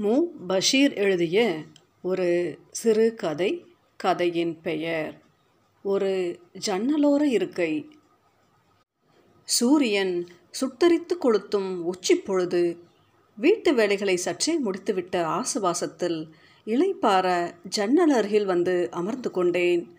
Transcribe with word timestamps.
மு. 0.00 0.26
பஷீர் 0.46 0.94
எழுதிய 0.94 1.62
ஒரு 2.02 2.58
சிறு 2.70 3.14
கதை 3.14 3.66
கதையின் 3.96 4.60
பெயர் 4.60 5.22
ஒரு 5.82 6.40
ஜன்னலோர 6.66 7.22
இருக்கை. 7.22 7.88
சூரியன் 9.44 10.26
சுட்டரித்து 10.50 11.16
கொளுத்தும் 11.18 11.76
உச்சி 11.76 12.14
பொழுது 12.14 12.78
வீட்டு 13.36 13.74
வேலைகளை 13.74 14.16
சற்றே 14.16 14.64
முடித்துவிட்ட 14.64 15.16
ஆசுவாசத்தில் 15.26 16.30
இளைப்பார 16.64 17.52
ஜன்னல் 17.68 18.10
அருகில் 18.10 18.46
வந்து 18.46 18.88
அமர்ந்து 18.90 19.30
கொண்டேன். 19.30 19.98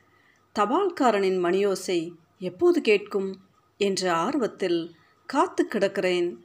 தபால்காரனின் 0.59 1.39
மணியோசை 1.39 2.11
எப்போது 2.39 2.81
கேட்கும்? 2.81 3.37
என்ற 3.77 4.13
ஆர்வத்தில் 4.13 4.91
காத்து 5.25 5.67
கிடக்கிறேன். 5.67 6.35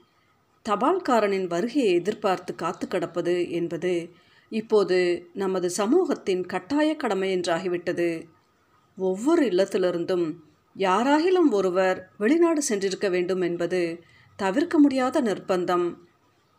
தபால்காரனின் 0.69 1.47
வருகையை 1.47 1.93
எதிர்பார்த்து 1.93 2.55
காத்து 2.55 2.89
கிடப்பது 2.89 3.51
என்பது 3.51 4.11
இப்போது 4.49 5.29
நமது 5.33 5.71
சமூகத்தின் 5.71 6.47
கட்டாய 6.47 6.97
கடமை 6.97 7.41
என்றாகிவிட்டது. 7.41 8.23
ஒவ்வொரு 8.97 9.47
இல்லத்திலிருந்தும் 9.47 10.35
யாராகிலும் 10.77 11.51
ஒருவர் 11.51 12.11
வெளிநாடு 12.19 12.63
சென்றிருக்க 12.69 13.11
வேண்டும் 13.11 13.41
என்பது 13.41 14.01
தவிர்க்க 14.37 14.79
முடியாத 14.79 15.23
நிர்பந்தம் 15.23 15.95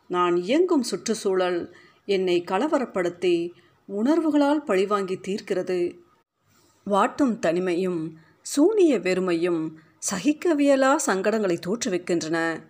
நான் 0.08 0.36
இயங்கும் 0.36 0.84
சுற்றுச்சூழல் 0.84 1.76
என்னை 2.06 2.44
கலவரப்படுத்தி 2.48 3.52
உணர்வுகளால் 3.88 4.64
பழிவாங்கி 4.64 5.20
தீர்க்கிறது. 5.28 6.00
வாட்டும் 6.86 7.36
தனிமையும் 7.46 8.12
சூனிய 8.42 8.98
வெறுமையும் 8.98 9.74
சகிக்கவியலா 10.12 10.96
சங்கடங்களை 11.06 11.58
தோற்றுவிக்கின்றன. 11.68 12.64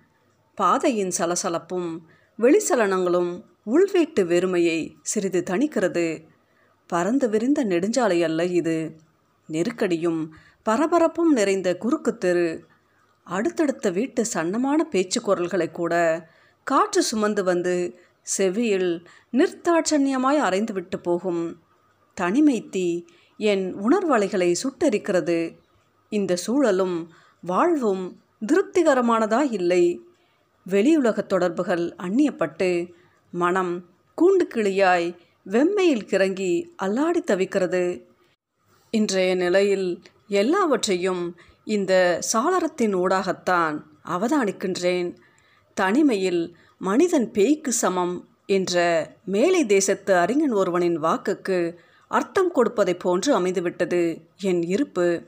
பாதையின் 0.56 1.12
சலசலப்பும் 1.18 1.98
வெளிச்சலனங்களும் 2.40 3.44
உள்வீட்டு 3.66 4.24
வெறுமையை 4.24 4.94
சிறிது 5.02 5.44
தணிக்கிறது. 5.50 6.24
பறந்து 6.88 7.30
விரிந்த 7.30 7.66
நெடுஞ்சாலை 7.66 8.24
அல்ல 8.24 8.46
இது. 8.46 8.96
நெருக்கடியும் 9.48 10.36
பரபரப்பும் 10.66 11.32
நிறைந்த 11.32 11.78
குறுக்கு 11.78 12.18
தெரு. 12.18 12.66
அடுத்தடுத்த 13.24 13.90
வீட்டு 13.90 14.26
சன்னமான 14.34 14.76
பேச்சு 14.76 15.22
குரல்களை 15.22 15.72
கூட 15.72 15.94
காற்று 16.64 17.04
சுமந்து 17.04 17.44
வந்து 17.44 18.00
செவியில் 18.22 19.08
நிர்த்தாட்சண்யமாய் 19.34 20.40
அரைந்துவிட்டு 20.40 20.98
போகும். 21.02 21.62
தனிமை 22.14 22.70
தீ 22.70 23.04
என் 23.38 23.76
உணர்வலைகளை 23.76 24.56
சுட்டரிக்கிறது. 24.64 25.58
இந்த 26.10 26.36
சூழலும் 26.36 27.12
வாழ்வும் 27.42 28.20
திருப்திகரமானதா 28.48 29.52
இல்லை. 29.52 30.02
வெளியுலகத் 30.70 31.26
தொடர்புகள் 31.26 31.96
அந்நியப்பட்டு 31.98 32.92
மனம் 33.32 33.86
கூண்டு 34.22 34.44
கிளியாய் 34.56 35.18
வெம்மையில் 35.50 36.06
கிறங்கி 36.06 36.66
அல்லாடி 36.84 37.24
தவிக்கிறது. 37.28 38.04
இன்றைய 38.92 39.36
நிலையில் 39.36 40.02
எல்லாவற்றையும் 40.28 41.36
இந்த 41.64 42.20
சாளரத்தின் 42.34 42.96
ஊடாகத்தான் 42.96 43.82
அவதானிக்கின்றேன். 44.06 45.16
தனிமையில் 45.74 46.58
மனிதன் 46.78 47.32
பேய்க்கு 47.32 47.72
சமம் 47.72 48.28
என்ற 48.46 48.76
மேலை 49.26 49.66
தேசத்து 49.66 50.16
அறிஞன் 50.16 50.52
ஒருவனின் 50.52 51.02
வாக்குக்கு 51.02 51.76
அர்த்தம் 52.08 52.52
கொடுப்பதைப் 52.56 53.00
போன்று 53.00 53.40
அமைந்துவிட்டது 53.40 54.22
என் 54.42 54.62
இருப்பு. 54.62 55.24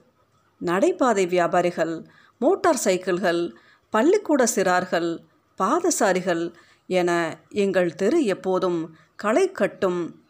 நடைபாதை 0.66 1.28
வியாபாரிகள் 1.28 2.06
மோட்டார் 2.40 2.82
சைக்கிள்கள் 2.86 3.58
பள்ளிக்கூட 3.90 4.44
சிறார்கள் 4.56 5.20
பாதசாரிகள் 5.58 6.54
என 6.88 7.38
எங்கள் 7.50 7.96
தெரு 7.96 8.26
எப்போதும் 8.26 8.96
களை 9.16 9.52
கட்டும் 9.52 10.26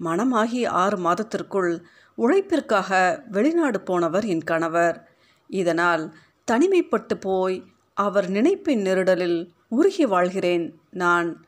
மனமாகி 0.00 0.66
ஆறு 0.66 0.96
மாதத்திற்குள் 0.96 1.82
உழைப்பிற்காக 2.18 3.22
வெளிநாடு 3.30 3.80
போனவர் 3.80 4.24
என் 4.24 4.44
கணவர். 4.44 5.10
இதனால் 5.48 6.14
தனிமைப்பட்டு 6.44 7.16
போய் 7.20 7.64
அவர் 7.94 8.30
நினைப்பின் 8.30 8.82
நெருடலில் 8.82 9.48
உருகி 9.68 10.06
வாழ்கிறேன் 10.06 10.80
நான். 10.90 11.44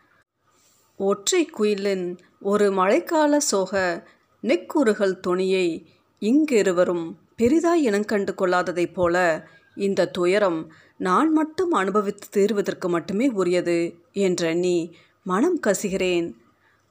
ஒற்றை 0.97 1.47
குயிலின் 1.47 2.19
ஒரு 2.41 2.71
மழைக்கால 2.71 3.37
சோக 3.37 3.73
நெக்குறுகள் 4.43 5.21
துணியை 5.21 5.67
இங்கிருவரும் 6.21 7.15
பெரிதாய் 7.37 7.87
இனங்கண்டு 7.89 8.33
கொள்ளாததைப் 8.35 8.95
போல 8.95 9.47
இந்த 9.75 10.09
துயரம் 10.09 10.73
நான் 11.03 11.31
மட்டும் 11.33 11.73
அனுபவித்து 11.73 12.27
தீர்வதற்கு 12.31 12.89
மட்டுமே 12.89 13.27
உரியது 13.29 13.77
என்றெண்ணி 14.13 14.77
மனம் 15.27 15.59
கசிகிறேன். 15.67 16.27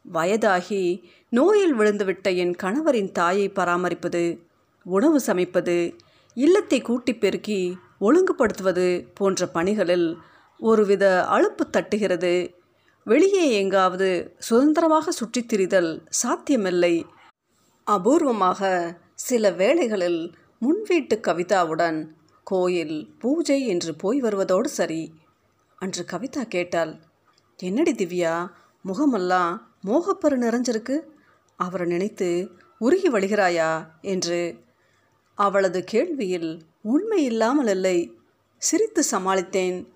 வயதாகி 0.06 0.84
நோயில் 1.30 1.76
விழுந்துவிட்ட 1.80 2.36
என் 2.36 2.56
கணவரின் 2.64 3.12
தாயை 3.12 3.50
பராமரிப்பது 3.50 4.24
உணவு 4.86 5.20
சமைப்பது 5.28 5.78
இல்லத்தை 6.38 6.82
கூட்டி 6.82 7.14
பெருக்கி 7.16 7.60
ஒழுங்குபடுத்துவது 8.02 8.88
போன்ற 9.14 9.48
பணிகளில் 9.48 10.08
ஒருவித 10.60 11.06
அலுப்பு 11.28 11.66
தட்டுகிறது. 11.70 12.34
வெளியே 13.08 13.46
எங்காவது 13.54 14.10
சுதந்திரமாக 14.38 15.12
சுற்றித் 15.12 15.50
திரிதல் 15.54 15.92
சாத்தியமில்லை. 16.22 16.96
அபூர்வமாக 17.88 18.62
சில 19.16 19.52
வேளைகளில் 19.52 20.22
முன்வீட்டு 20.60 21.16
கவிதாவுடன் 21.28 22.00
கோயில் 22.44 23.16
பூஜை 23.20 23.68
என்று 23.68 23.96
போய் 23.96 24.22
வருவதோடு 24.22 24.66
சரி 24.66 25.14
அன்று 25.76 26.06
கவிதா 26.12 26.44
கேட்டாள். 26.44 26.96
என்னடி 27.58 27.92
திவ்யா 27.92 28.50
முகமெல்லாம் 28.82 29.76
மோகப்பரு 29.86 30.38
நிறைஞ்சிருக்கு. 30.40 31.00
அவரை 31.56 31.88
நினைத்து 31.88 32.52
உருகி 32.78 33.12
வழிகிறாயா 33.12 33.86
என்று. 34.02 34.64
அவளது 35.36 35.84
கேள்வியில் 35.92 36.62
உண்மை 36.82 37.24
இல்லாமல் 37.24 37.68
இல்லை. 37.68 38.20
சிரித்து 38.58 39.04
சமாளித்தேன். 39.12 39.88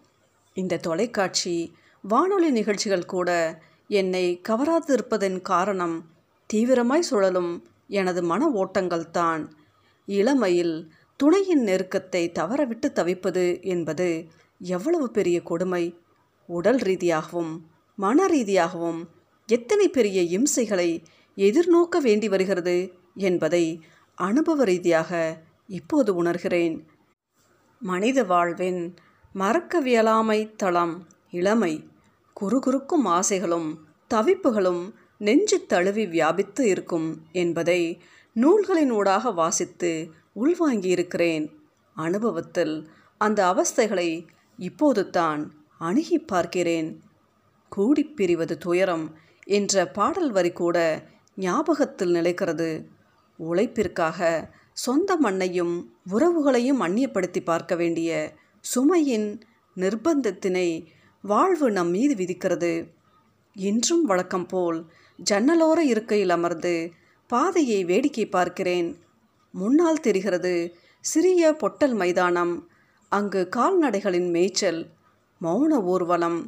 இந்த 0.54 0.78
தொலைக்காட்சி 0.78 1.76
வானொலி 2.02 2.52
நிகழ்ச்சிகள் 2.52 3.06
கூட 3.06 3.62
என்னை 3.88 4.42
கவராதிருப்பதன் 4.50 5.42
காரணம் 5.42 6.10
தீவிரமாய் 6.54 7.00
சுழலும் 7.00 7.68
எனது 7.88 8.24
மன 8.24 8.50
ஓட்டங்கள்தான். 8.50 9.50
இளமையில் 10.06 10.95
துணையின் 11.20 11.64
நெருக்கத்தை 11.64 12.32
தவறவிட்டு 12.32 12.88
தவிப்பது 12.92 13.64
என்பது 13.64 14.08
எவ்வளவு 14.60 15.12
பெரிய 15.12 15.42
கொடுமை. 15.42 15.84
உடல் 16.50 16.78
ரீதியாகவும் 16.78 17.54
மன 17.96 18.26
ரீதியாகவும் 18.28 19.00
எத்தனை 19.48 19.90
பெரிய 19.90 20.40
இம்சைகளை 20.40 20.90
எதிர்நோக்க 21.38 21.98
வேண்டி 22.02 22.30
வருகிறது 22.30 22.76
என்பதை 23.16 23.84
அனுபவ 24.16 24.64
ரீதியாக 24.64 25.12
இப்போது 25.68 26.24
உணர்கிறேன். 26.24 26.76
மனித 27.82 28.24
வாழ்வின் 28.24 28.96
மறக்கவியலாமை 29.36 30.40
தளம் 30.56 31.08
இளமை. 31.32 31.74
குறுகுறுக்கும் 32.42 33.06
ஆசைகளும் 33.06 33.70
தவிப்புகளும் 34.14 34.84
நெஞ்சு 35.18 35.66
தழுவி 35.66 36.06
வியாபித்து 36.08 36.68
இருக்கும் 36.68 37.22
என்பதை 37.32 37.82
நூல்களின் 38.34 38.92
ஊடாக 38.92 39.32
வாசித்து 39.32 39.92
உள்வாங்கியிருக்கிறேன். 40.36 41.46
அனுபவத்தில் 41.96 42.90
அந்த 43.18 43.40
அவஸ்தைகளை 43.52 44.28
இப்போது 44.58 45.10
தான் 45.10 45.42
அணுகி 45.78 46.18
பார்க்கிறேன் 46.20 47.02
கூடிப்பிரிவது 47.72 48.56
துயரம் 48.58 49.18
என்ற 49.46 49.86
பாடல் 49.88 50.32
வரி 50.32 50.52
கூட 50.52 50.78
ஞாபகத்தில் 51.36 52.14
நிலைக்கிறது. 52.14 52.86
உழைப்பிற்காக 53.38 54.50
சொந்த 54.72 55.18
மண்ணையும் 55.18 55.76
உறவுகளையும் 56.10 56.82
அந்நியப்படுத்தி 56.82 57.42
பார்க்க 57.44 57.76
வேண்டிய 57.76 58.34
சுமையின் 58.76 59.40
நிர்பந்தத்தினை 59.78 60.86
வாழ்வு 61.22 61.72
நம் 61.72 61.90
மீது 61.90 62.14
விதிக்கிறது. 62.16 62.74
இன்றும் 63.56 64.04
வழக்கம் 64.04 64.46
போல் 64.46 64.80
ஜன்னலோர 65.32 65.78
இருக்கையில் 65.78 66.30
அமர்ந்து 66.30 66.92
பாதையை 67.28 67.84
வேடிக்கை 67.84 68.26
பார்க்கிறேன். 68.26 68.90
முன்னால் 69.56 70.00
தெரிகிறது 70.00 70.54
சிறிய 71.02 71.54
பொட்டல் 71.54 71.94
மைதானம் 71.94 72.54
அங்கு 73.12 73.42
கால்நடைகளின் 73.56 74.30
மேய்ச்சல் 74.30 74.82
மௌன 75.42 75.82
ஊர்வலம் 75.84 76.40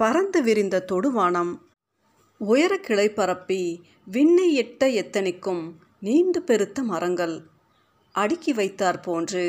பறந்து 0.00 0.42
விரிந்த 0.42 0.84
தொடுவானம் 0.92 1.52
உயர 2.38 2.78
கிளை 2.78 3.08
பரப்பி 3.10 3.62
விண்ணை 4.12 4.48
எட்ட 4.62 4.84
எத்தனைக்கும் 5.02 5.64
நீண்டு 6.00 6.42
பெருத்த 6.42 6.82
மரங்கள் 6.82 7.36
அடுக்கி 8.14 8.52
வைத்தார் 8.52 9.00
போன்று 9.00 9.44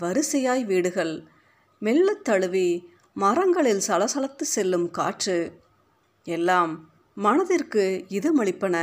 வரிசையாய் 0.00 0.64
வீடுகள் 0.64 1.14
மெல்லத் 1.78 2.24
தழுவி 2.24 2.68
மரங்களில் 3.14 3.82
சலசலத்து 3.88 4.44
செல்லும் 4.54 4.90
காற்று. 4.90 5.38
எல்லாம் 6.26 6.72
மனதிற்கு 7.16 7.84
இதமளிப்பன. 8.08 8.76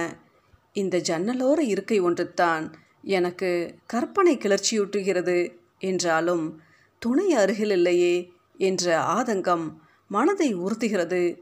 இந்த 0.74 0.98
ஜன்னலோர 1.10 1.60
இருக்கை 1.60 2.02
ஒன்றுத்தான் 2.02 2.66
எனக்கு 3.02 3.76
கற்பனை 3.86 4.38
கிளர்ச்சியூட்டுகிறது 4.38 5.58
என்றாலும் 5.80 6.62
துணை 7.00 7.34
அருகில் 7.34 7.70
இல்லையே 7.70 8.34
என்ற 8.58 9.00
ஆதங்கம் 9.00 9.76
மனதை 10.08 10.56
உறுத்துகிறது. 10.56 11.38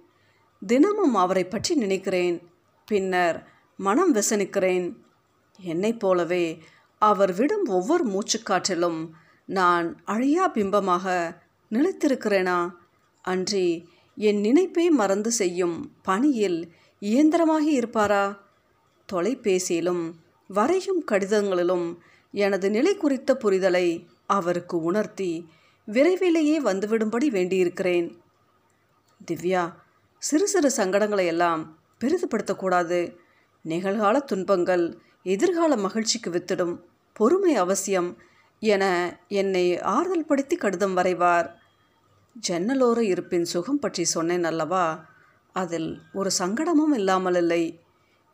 தினமும் 0.68 1.16
அவரை 1.16 1.44
பற்றி 1.44 1.76
நினைக்கிறேன் 1.76 2.42
பின்னர் 2.86 3.50
மனம் 3.78 4.16
விசனிக்கிறேன். 4.16 4.96
என்னைப் 5.60 6.00
போலவே 6.00 6.64
அவர் 7.00 7.34
விடும் 7.34 7.66
ஒவ்வொரு 7.66 8.06
மூச்சுக்காற்றிலும் 8.06 9.10
நான் 9.46 10.02
அழியா 10.06 10.52
பிம்பமாக 10.54 11.36
நிலைத்திருக்கிறேனா? 11.72 12.74
அன்றி 13.22 13.90
என் 14.16 14.40
நினைப்பே 14.40 14.90
மறந்து 14.90 15.32
செய்யும் 15.32 15.92
பணியில் 16.02 16.72
இயந்திரமாகி 17.02 17.72
இருப்பாரா? 17.72 18.48
தொலைபேசியிலும் 19.14 20.12
வரையும் 20.50 21.02
கடிதங்களிலும் 21.12 21.88
எனது 22.34 22.68
நிலை 22.70 22.94
குறித்த 22.98 23.38
புரிதலை 23.44 23.88
அவருக்கு 24.28 24.76
உணர்த்தி 24.82 25.32
விரைவிலேயே 25.88 26.58
வந்துவிடும்படி 26.62 27.28
வேண்டியிருக்கிறேன். 27.28 28.08
திவ்யா 29.28 29.64
சிறு 30.22 30.48
சிறு 30.48 30.70
சங்கடங்களை 30.78 31.26
எல்லாம் 31.26 31.62
பெரிதுபடுத்தக்கூடாது. 32.02 33.00
நிகழ்கால 33.66 34.16
துன்பங்கள் 34.22 34.86
எதிர்கால 35.24 35.76
மகிழ்ச்சிக்கு 35.76 36.30
வித்திடும் 36.32 36.76
பொறுமை 37.14 37.56
அவசியம் 37.56 38.10
என 38.62 38.84
என்னை 39.28 39.66
ஆறுதல் 39.80 40.26
படுத்தி 40.26 40.56
கடிதம் 40.56 40.98
வரைவார். 40.98 41.48
ஜன்னலோர 42.36 43.00
இருப்பின் 43.00 43.44
சுகம் 43.44 43.80
பற்றி 43.80 44.04
சொன்னேன் 44.04 44.44
அல்லவா? 44.44 44.86
அதில் 45.56 45.90
ஒரு 46.14 46.30
சங்கடமும் 46.40 46.94
இல்லாமல் 46.94 47.36
இல்லை 47.36 47.64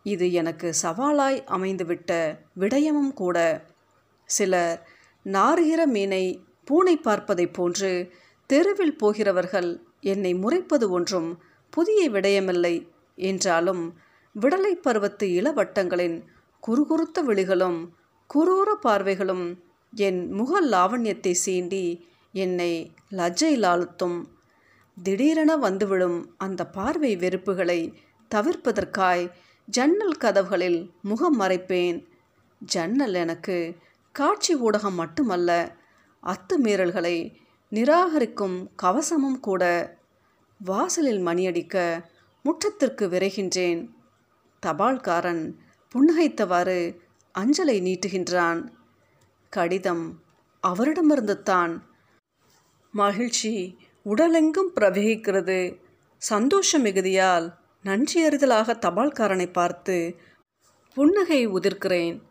இது 0.05 0.25
எனக்கு 0.31 0.67
சவாலாய் 0.81 1.39
அமைந்துவிட்ட 1.47 2.11
விடயமும் 2.59 3.13
கூட. 3.13 3.37
சிலர் 4.29 4.77
நாறுகிற 5.25 5.81
மீனை 5.85 6.23
பூனை 6.63 6.95
பார்ப்பதைப் 6.97 7.53
போன்று 7.53 7.91
தெருவில் 8.49 8.95
போகிறவர்கள் 8.95 9.69
என்னை 10.01 10.31
முறைப்பது 10.33 10.85
ஒன்றும் 10.89 11.29
புதிய 11.73 12.01
விடயமில்லை 12.09 12.75
என்றாலும் 13.21 13.83
விடலை 14.35 14.73
பருவத்து 14.77 15.25
இளவட்டங்களின் 15.39 16.17
குறுகுறுத்த 16.63 17.19
விழிகளும் 17.21 17.79
குரூர 18.29 18.69
பார்வைகளும் 18.83 19.45
என் 19.93 20.21
முக 20.29 20.61
லாவண்யத்தை 20.65 21.33
சீண்டி 21.45 21.85
என்னை 22.35 22.71
லஜ்ஜையில் 23.11 23.67
ஆழ்த்தும் 23.67 24.17
திடீரென 24.97 25.51
வந்துவிடும் 25.57 26.17
அந்த 26.37 26.61
பார்வை 26.67 27.11
வெறுப்புகளை 27.15 27.79
தவிர்ப்பதற்காய் 28.31 29.25
ஜன்னல் 29.65 30.13
கதவுகளில் 30.13 30.91
முகம் 31.01 31.39
மறைப்பேன். 31.39 32.05
ஜன்னல் 32.59 33.13
எனக்கு 33.13 33.75
காட்சி 34.11 34.55
ஊடகம் 34.55 34.93
மட்டுமல்ல 34.93 35.75
அத்துமீறல்களை 36.23 37.35
நிராகரிக்கும் 37.71 38.67
கவசமும் 38.83 39.39
கூட. 39.41 39.63
வாசலில் 40.59 41.25
மணியடிக்க 41.25 42.03
முற்றத்திற்கு 42.43 43.07
விரைகின்றேன். 43.07 43.87
தபால்காரன் 44.65 45.53
புன்னகைத்தவாறு 45.95 46.97
அஞ்சலை 47.39 47.79
நீட்டுகின்றான். 47.81 48.67
கடிதம் 49.49 50.23
அவரிடமிருந்து 50.59 51.43
தான். 51.43 51.83
மகிழ்ச்சி 52.91 53.77
உடலெங்கும் 54.05 54.71
பிரவகிக்கிறது. 54.75 55.81
சந்தோஷ 56.17 56.79
மிகுதியால் 56.79 57.55
நன்றியறிதலாக 57.85 58.75
தபால்காரனை 58.85 59.51
பார்த்து 59.51 60.15
புன்னகை 60.93 61.47
உதிர்க்கிறேன். 61.47 62.21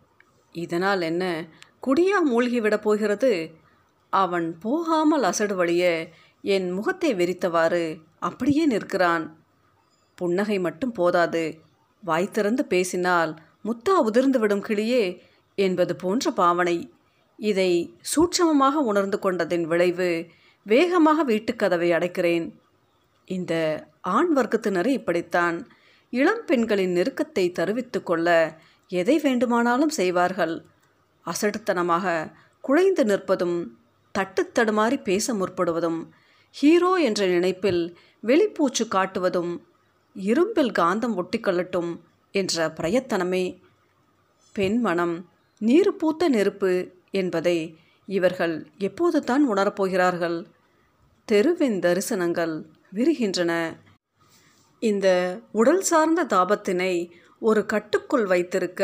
இதனால் 0.53 1.01
என்ன? 1.01 1.49
குடியா 1.87 2.19
மூழ்கிவிடப் 2.31 2.83
போகிறது? 2.83 3.51
அவன் 4.11 4.59
போகாமல் 4.59 5.23
அசடு 5.23 5.55
வழிய 5.55 6.09
என் 6.41 6.71
முகத்தை 6.71 7.15
வெறித்தவாறு 7.15 7.97
அப்படியே 8.19 8.67
நிற்கிறான். 8.67 9.47
புன்னகை 10.15 10.59
மட்டும் 10.59 10.93
போதாது. 10.93 11.59
வாய் 12.03 12.31
திறந்து 12.31 12.65
பேசினால் 12.65 13.35
முத்தா 13.65 13.95
உதிர்ந்துவிடும் 14.05 14.67
கிளியே 14.69 15.21
என்பது 15.55 15.97
போன்ற 15.97 16.31
பாவனை. 16.31 16.95
இதை 17.37 18.01
சூட்சமமாக 18.13 18.75
உணர்ந்து 18.91 19.19
கொண்டதின் 19.23 19.63
விளைவு 19.63 20.27
வேகமாக 20.63 21.25
வீட்டுக்கதவை 21.25 21.91
அடைக்கிறேன். 21.91 22.47
இந்த 23.25 23.55
ஆண் 24.01 24.31
வர்க்கத்தினரை 24.37 24.93
இப்படித்தான் 24.99 25.57
இளம் 26.13 26.45
பெண்களின் 26.47 26.97
நெருக்கத்தை 26.97 27.45
தருவித்து 27.53 28.03
கொள்ள 28.03 28.29
எதை 28.91 29.17
வேண்டுமானாலும் 29.19 29.95
செய்வார்கள். 29.99 30.55
அசடுத்தனமாக 31.27 32.33
குழைந்து 32.61 33.05
நிற்பதும் 33.05 33.59
தட்டுத்தடுமாறி 34.15 34.99
பேச 35.03 35.35
முற்படுவதும் 35.35 36.01
ஹீரோ 36.55 36.91
என்ற 36.97 37.27
நினைப்பில் 37.27 37.83
வெளிப்பூச்சு 38.23 38.85
காட்டுவதும் 38.89 39.53
இரும்பில் 40.17 40.73
காந்தம் 40.79 41.17
ஒட்டிக்கொள்ளட்டும் 41.21 41.91
என்ற 42.35 42.69
பிரயத்தனமே. 42.79 43.45
பெண் 44.53 44.79
மனம் 44.81 45.17
நீர் 45.61 45.97
பூத்த 45.97 46.29
நெருப்பு 46.29 46.73
என்பதை 47.11 47.59
இவர்கள் 48.09 48.55
எப்போது 48.79 49.19
தான் 49.25 49.45
உணரப்போகிறார்கள். 49.53 50.39
தெருவின் 51.29 51.79
தரிசனங்கள் 51.79 52.55
விரிகின்றன. 52.95 53.53
இந்த 54.83 55.09
உடல் 55.53 55.81
சார்ந்த 55.81 56.25
தாபத்தினை 56.25 56.95
ஒரு 57.39 57.67
கட்டுக்குள் 57.67 58.27
வைத்திருக்க 58.27 58.83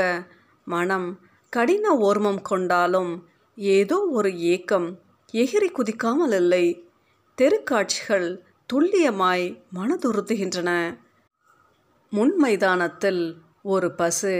மனம் 0.66 1.08
கடின 1.52 1.94
ஓர்மம் 1.98 2.42
கொண்டாலும் 2.42 3.12
ஏதோ 3.54 3.98
ஒரு 4.10 4.30
ஏக்கம் 4.38 4.88
எகிரி 5.32 5.68
குதிக்காமல் 5.70 6.34
இல்லை. 6.34 6.64
தெருக்காட்சிகள் 7.38 8.28
துல்லியமாய் 8.72 9.46
மனதுறுத்துகின்றன 9.74 10.70
முன் 12.12 12.34
மைதானத்தில் 12.36 13.22
ஒரு 13.62 13.88
பசு 13.92 14.34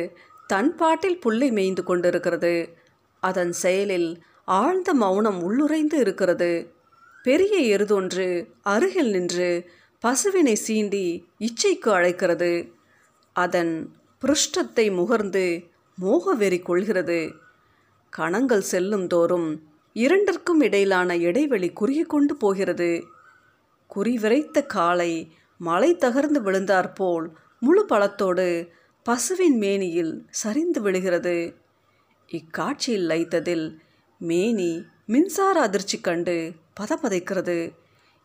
தன் 0.46 0.70
பாட்டில் 0.76 1.18
புல்லை 1.18 1.50
மேய்ந்து 1.50 1.82
கொண்டிருக்கிறது. 1.84 2.54
அதன் 3.22 3.52
செயலில் 3.52 4.10
ஆழ்ந்த 4.44 4.94
மௌனம் 4.94 5.40
உள்ளுரைந்து 5.42 5.98
இருக்கிறது. 5.98 6.52
பெரிய 7.22 7.76
எருதொன்று 7.76 8.46
அருகில் 8.62 9.10
நின்று 9.10 9.70
பசுவினை 10.02 10.56
சீண்டி 10.66 11.24
இச்சைக்கு 11.38 11.88
அழைக்கிறது. 11.88 12.72
அதன் 13.32 13.92
புருஷ்டத்தை 14.22 14.90
முகர்ந்து 14.90 15.70
மோகவெறி 16.02 16.62
கொள்கிறது. 16.62 17.32
கணங்கள் 18.10 18.60
செல்லும் 18.60 19.06
தோறும் 19.06 19.62
இரண்டிற்கும் 19.94 20.60
இடையிலான 20.60 21.16
இடைவெளி 21.16 21.70
குறுகி 21.70 22.02
கொண்டு 22.02 22.36
போகிறது. 22.36 23.04
குறிவிரைத்த 23.94 24.66
காலை 24.66 25.32
மலை 25.58 25.94
தகர்ந்து 25.94 26.40
விழுந்தாற்போல் 26.42 27.30
முழு 27.60 27.86
பழத்தோடு 27.88 28.68
பசுவின் 29.02 29.56
மேனியில் 29.56 30.26
சரிந்து 30.30 30.80
விழுகிறது. 30.80 31.54
இக்காட்சியில் 32.28 33.08
லைத்ததில் 33.08 33.76
மேனி 34.18 34.84
மின்சார 35.06 35.60
அதிர்ச்சி 35.60 36.00
கண்டு 36.00 36.52
பதபதைக்கிறது 36.80 37.76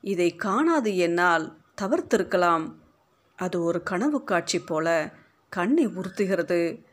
இதை 0.01 0.35
காணாது 0.35 0.97
என்னால் 0.97 1.57
தவிர்த்திருக்கலாம். 1.81 2.75
அது 3.35 3.63
ஒரு 3.63 3.83
கனவு 3.83 4.23
காட்சி 4.23 4.59
போல 4.59 5.13
கண்ணை 5.49 5.87
உறுத்துகிறது. 5.87 6.85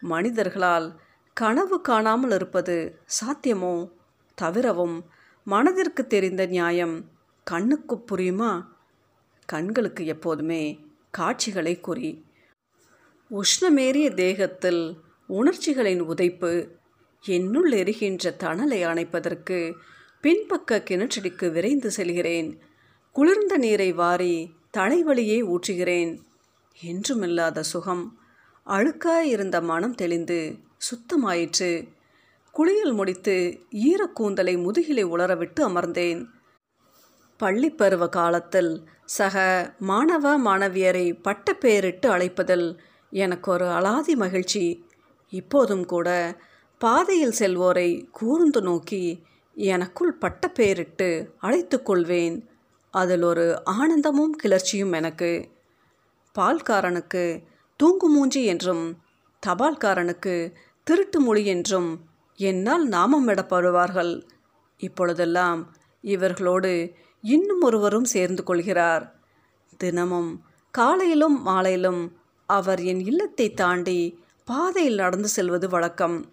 மனிதர்களால் 0.00 1.00
கனவு 1.32 1.80
காணாமல் 1.80 2.30
இருப்பது 2.30 3.02
சாத்தியமோ? 3.20 3.90
தவிரவும் 4.34 5.10
மனதிற்கு 5.44 6.06
தெரிந்த 6.06 6.46
நியாயம் 6.46 7.10
கண்ணுக்கு 7.44 7.96
புரியுமா? 7.96 8.64
கண்களுக்கு 9.46 10.06
எப்போதுமே 10.06 10.86
காட்சிகளை 11.10 11.80
குறி. 11.80 12.24
உஷ்ணமேறிய 13.30 14.14
தேகத்தில் 14.14 15.00
உணர்ச்சிகளின் 15.26 16.02
உதைப்பு 16.02 16.70
என்னுள் 17.20 17.72
எரிகின்ற 17.72 18.36
தணலை 18.38 18.86
அணைப்பதற்கு 18.86 19.74
பின்பக்க 20.22 20.82
கிணற்றடிக்கு 20.90 21.52
விரைந்து 21.52 21.90
செல்கிறேன். 21.90 22.58
குளிர்ந்த 23.12 23.56
நீரை 23.56 23.92
வாரி 23.92 24.52
தலைவலியை 24.76 25.42
ஊற்றுகிறேன். 25.42 26.18
என்றுமில்லாத 26.84 27.60
சுகம். 27.60 28.18
அழுக்காய் 28.66 29.28
இருந்த 29.28 29.60
மனம் 29.60 29.94
தெளிந்து 29.94 30.56
சுத்தமாயிற்று. 30.78 31.88
குளியல் 32.52 32.92
முடித்து 32.92 33.60
ஈரக்கூந்தலை 33.70 34.56
முதுகிலை 34.56 35.04
உலரவிட்டு 35.04 35.60
அமர்ந்தேன். 35.60 36.26
பள்ளிப்பருவ 37.40 38.08
காலத்தில் 38.08 38.84
சக 39.04 39.74
மாணவ 39.78 40.38
மாணவியரை 40.40 41.18
பட்டப்பெயரிட்டு 41.24 42.06
அழைப்பதில் 42.06 42.78
எனக்கு 43.10 43.52
ஒரு 43.52 43.64
அலாதி 43.64 44.16
மகிழ்ச்சி. 44.16 44.86
இப்போதும் 45.28 45.84
கூட 45.84 46.38
பாதையில் 46.78 47.34
செல்வோரை 47.38 48.10
கூர்ந்து 48.10 48.62
நோக்கி 48.62 49.22
எனக்குள் 49.56 50.12
பட்ட 50.12 50.48
பெயரிட்டு 50.48 51.34
அழைத்து 51.38 51.82
கொள்வேன். 51.82 52.48
அதில் 52.90 53.22
ஒரு 53.22 53.64
ஆனந்தமும் 53.64 54.34
கிளர்ச்சியும் 54.42 54.92
எனக்கு. 54.92 55.50
பால்காரனுக்கு 56.38 57.44
தூங்கு 57.76 58.08
மூஞ்சி 58.08 58.44
என்றும் 58.44 58.98
தபால்காரனுக்கு 59.46 60.52
திருட்டு 60.82 61.20
மொழி 61.20 61.46
என்றும் 61.46 61.90
என்னால் 62.36 62.88
நாமமிடப்படுவார்கள் 62.88 64.26
இப்பொழுதெல்லாம் 64.78 65.74
இவர்களோடு 66.02 66.92
இன்னும் 67.22 67.60
ஒருவரும் 67.60 68.04
சேர்ந்து 68.04 68.42
கொள்கிறார். 68.42 69.04
தினமும் 69.76 70.44
காலையிலும் 70.70 71.42
மாலையிலும் 71.42 72.02
அவர் 72.46 72.80
என் 72.82 73.00
இல்லத்தை 73.00 73.52
தாண்டி 73.52 74.24
பாதையில் 74.44 74.94
நடந்து 74.94 75.28
செல்வது 75.28 75.68
வழக்கம். 75.68 76.32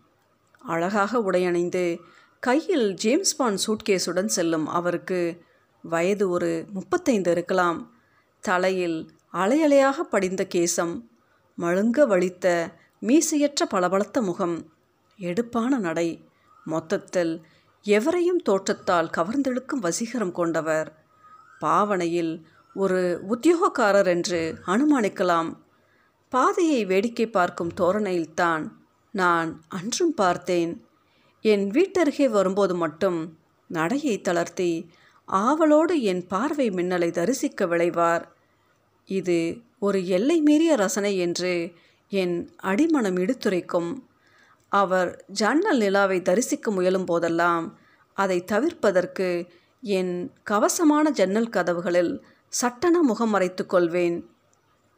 அழகாக 0.59 1.19
உடையணிந்து 1.19 2.00
கையில் 2.47 2.93
ஜேம்ஸ் 2.93 3.35
பாண்ட் 3.35 3.61
சூட்கேஸுடன் 3.65 4.25
செல்லும் 4.25 4.67
அவருக்கு 4.67 5.43
வயது 5.81 6.29
ஒரு 6.29 6.65
முப்பத்தைந்து 6.73 7.31
இருக்கலாம். 7.31 7.93
தலையில் 8.39 9.11
அலையலையாக 9.33 9.99
படிந்த 9.99 10.47
கேசம் 10.55 11.01
மழுங்க 11.57 11.97
வலித்த 12.13 12.73
மீசையற்ற 12.99 13.65
பளபளத்த 13.69 14.21
முகம் 14.21 14.71
எடுப்பான 15.17 15.77
நடை 15.77 16.25
மொத்தத்தில் 16.65 17.45
எவரையும் 17.83 18.41
தோற்றத்தால் 18.43 19.09
கவர்ந்தெழுக்கும் 19.17 19.83
வசீகரம் 19.83 20.31
கொண்டவர். 20.31 20.95
பாவனையில் 21.59 22.45
ஒரு 22.73 23.21
உத்தியோகக்காரர் 23.29 24.05
என்று 24.05 24.57
அனுமானிக்கலாம். 24.65 25.53
பாதையை 26.29 26.85
வேடிக்கை 26.85 27.27
பார்க்கும் 27.27 27.73
தோரணையில்தான் 27.77 28.71
நான் 29.11 29.61
அன்றும் 29.67 30.13
பார்த்தேன். 30.13 30.87
என் 31.46 31.65
வீட்டருகே 31.72 32.29
வரும்போது 32.29 32.75
மட்டும் 32.75 33.38
நடையை 33.70 34.22
தளர்த்தி 34.22 34.72
ஆவலோடு 35.27 36.01
என் 36.01 36.27
பார்வை 36.27 36.70
மின்னலை 36.70 37.12
தரிசிக்க 37.12 37.65
விளைவார். 37.65 38.24
இது 39.06 39.38
ஒரு 39.79 40.08
எல்லை 40.08 40.41
மீறிய 40.41 40.75
ரசனை 40.75 41.17
என்று 41.17 41.74
என் 42.12 42.36
அடிமனம் 42.63 43.17
இடுத்துரைக்கும். 43.17 43.91
அவர் 44.72 45.25
ஜன்னல் 45.27 45.77
நிலாவை 45.77 46.22
தரிசிக்க 46.22 46.72
முயலும் 46.72 47.06
போதெல்லாம் 47.06 47.77
அதை 48.13 48.44
தவிர்ப்பதற்கு 48.51 49.29
என் 49.84 50.32
கவசமான 50.44 51.10
ஜன்னல் 51.10 51.50
கதவுகளில் 51.50 52.13
சட்டன 52.50 53.01
முகம் 53.01 53.29
மறைத்து 53.29 53.65
கொள்வேன். 53.65 54.17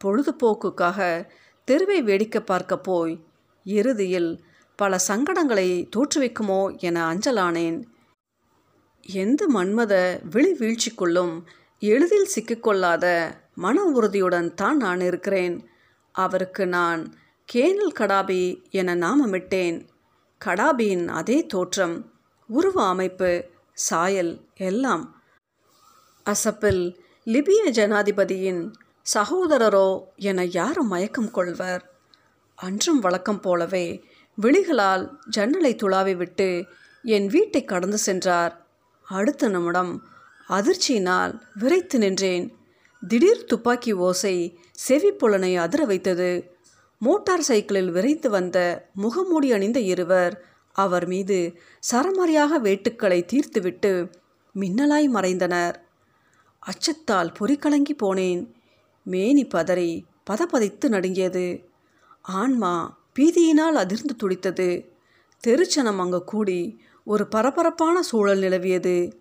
பொழுதுபோக்குக்காக 0.00 1.28
தெருவை 1.64 2.02
வேடிக்கை 2.02 2.40
பார்க்க 2.40 2.78
போய் 2.78 3.14
இறுதியில் 3.66 4.30
பல 4.82 4.98
சங்கடங்களை 5.08 5.68
தோற்றுவிக்குமோ 5.94 6.60
என 6.78 6.96
அஞ்சலானேன். 7.12 7.78
எந்த 9.22 9.40
மன்மத 9.54 9.94
விழி 10.32 10.52
வீழ்ச்சிக்குள்ளும் 10.60 11.34
எளிதில் 11.82 12.32
சிக்கிக்கொள்ளாத 12.34 13.06
மன 13.54 13.84
உறுதியுடன் 13.96 14.48
தான் 14.54 14.76
நான் 14.76 15.00
இருக்கிறேன். 15.00 15.56
அவருக்கு 16.14 16.64
நான் 16.66 17.02
கேனல் 17.48 17.96
கடாபி 18.00 18.42
என 18.70 18.94
நாமமிட்டேன். 18.96 19.78
கடாபியின் 20.40 21.06
அதே 21.20 21.38
தோற்றம் 21.46 21.96
உருவ 22.48 22.76
அமைப்பு 22.84 23.30
சாயல் 23.88 24.32
எல்லாம். 24.68 25.04
அசப்பில் 26.26 26.84
லிபிய 27.26 27.62
ஜனாதிபதியின் 27.78 28.62
சகோதரரோ 29.06 29.88
என 30.28 30.44
யாரும் 30.58 30.92
மயக்கம் 30.92 31.30
கொள்வர். 31.30 31.84
அன்றும் 32.58 33.00
வழக்கம் 33.00 33.40
போலவே 33.40 33.86
விழிகளால் 34.40 35.16
ஜன்னலை 35.26 35.74
துளாவி 35.74 36.16
விட்டு 36.16 36.66
என் 37.02 37.26
வீட்டை 37.26 37.64
கடந்து 37.64 37.98
சென்றார். 37.98 38.66
அடுத்த 39.02 39.48
நிமிடம் 39.48 40.02
அதிர்ச்சியினால் 40.48 41.40
விரைத்து 41.54 41.98
நின்றேன். 41.98 42.56
திடீர் 43.08 43.44
துப்பாக்கி 43.44 43.92
ஓசை 43.92 44.58
செவிப்புலனை 44.88 45.56
அதிர 45.56 45.84
வைத்தது. 45.84 46.56
மோட்டார் 46.98 47.40
சைக்கிளில் 47.40 47.90
விரைந்து 47.90 48.30
வந்த 48.30 48.88
முகமூடி 48.94 49.52
அணிந்த 49.52 49.80
இருவர் 49.80 50.44
அவர் 50.72 51.06
மீது 51.06 51.60
சரமாரியாக 51.92 52.58
வேட்டுக்களை 52.62 53.24
தீர்த்துவிட்டு 53.24 54.12
மின்னலாய் 54.60 55.08
மறைந்தனர். 55.08 55.74
அச்சத்தால் 56.58 57.32
பொறிக்கலங்கி 57.40 57.94
போனேன். 58.02 58.52
மேனி 59.02 59.46
பதறி 59.46 60.04
பதபதைத்து 60.30 60.88
நடுங்கியது. 60.88 61.70
ஆன்மா 62.20 62.99
பீதியினால் 63.18 63.78
அதிர்ந்து 63.82 64.16
துடித்தது. 64.16 64.68
தெருச்சனம் 65.46 65.98
அங்கு 65.98 66.24
கூடி 66.24 66.80
ஒரு 67.04 67.26
பரபரப்பான 67.26 68.02
சூழல் 68.02 68.40
நிலவியது. 68.40 69.12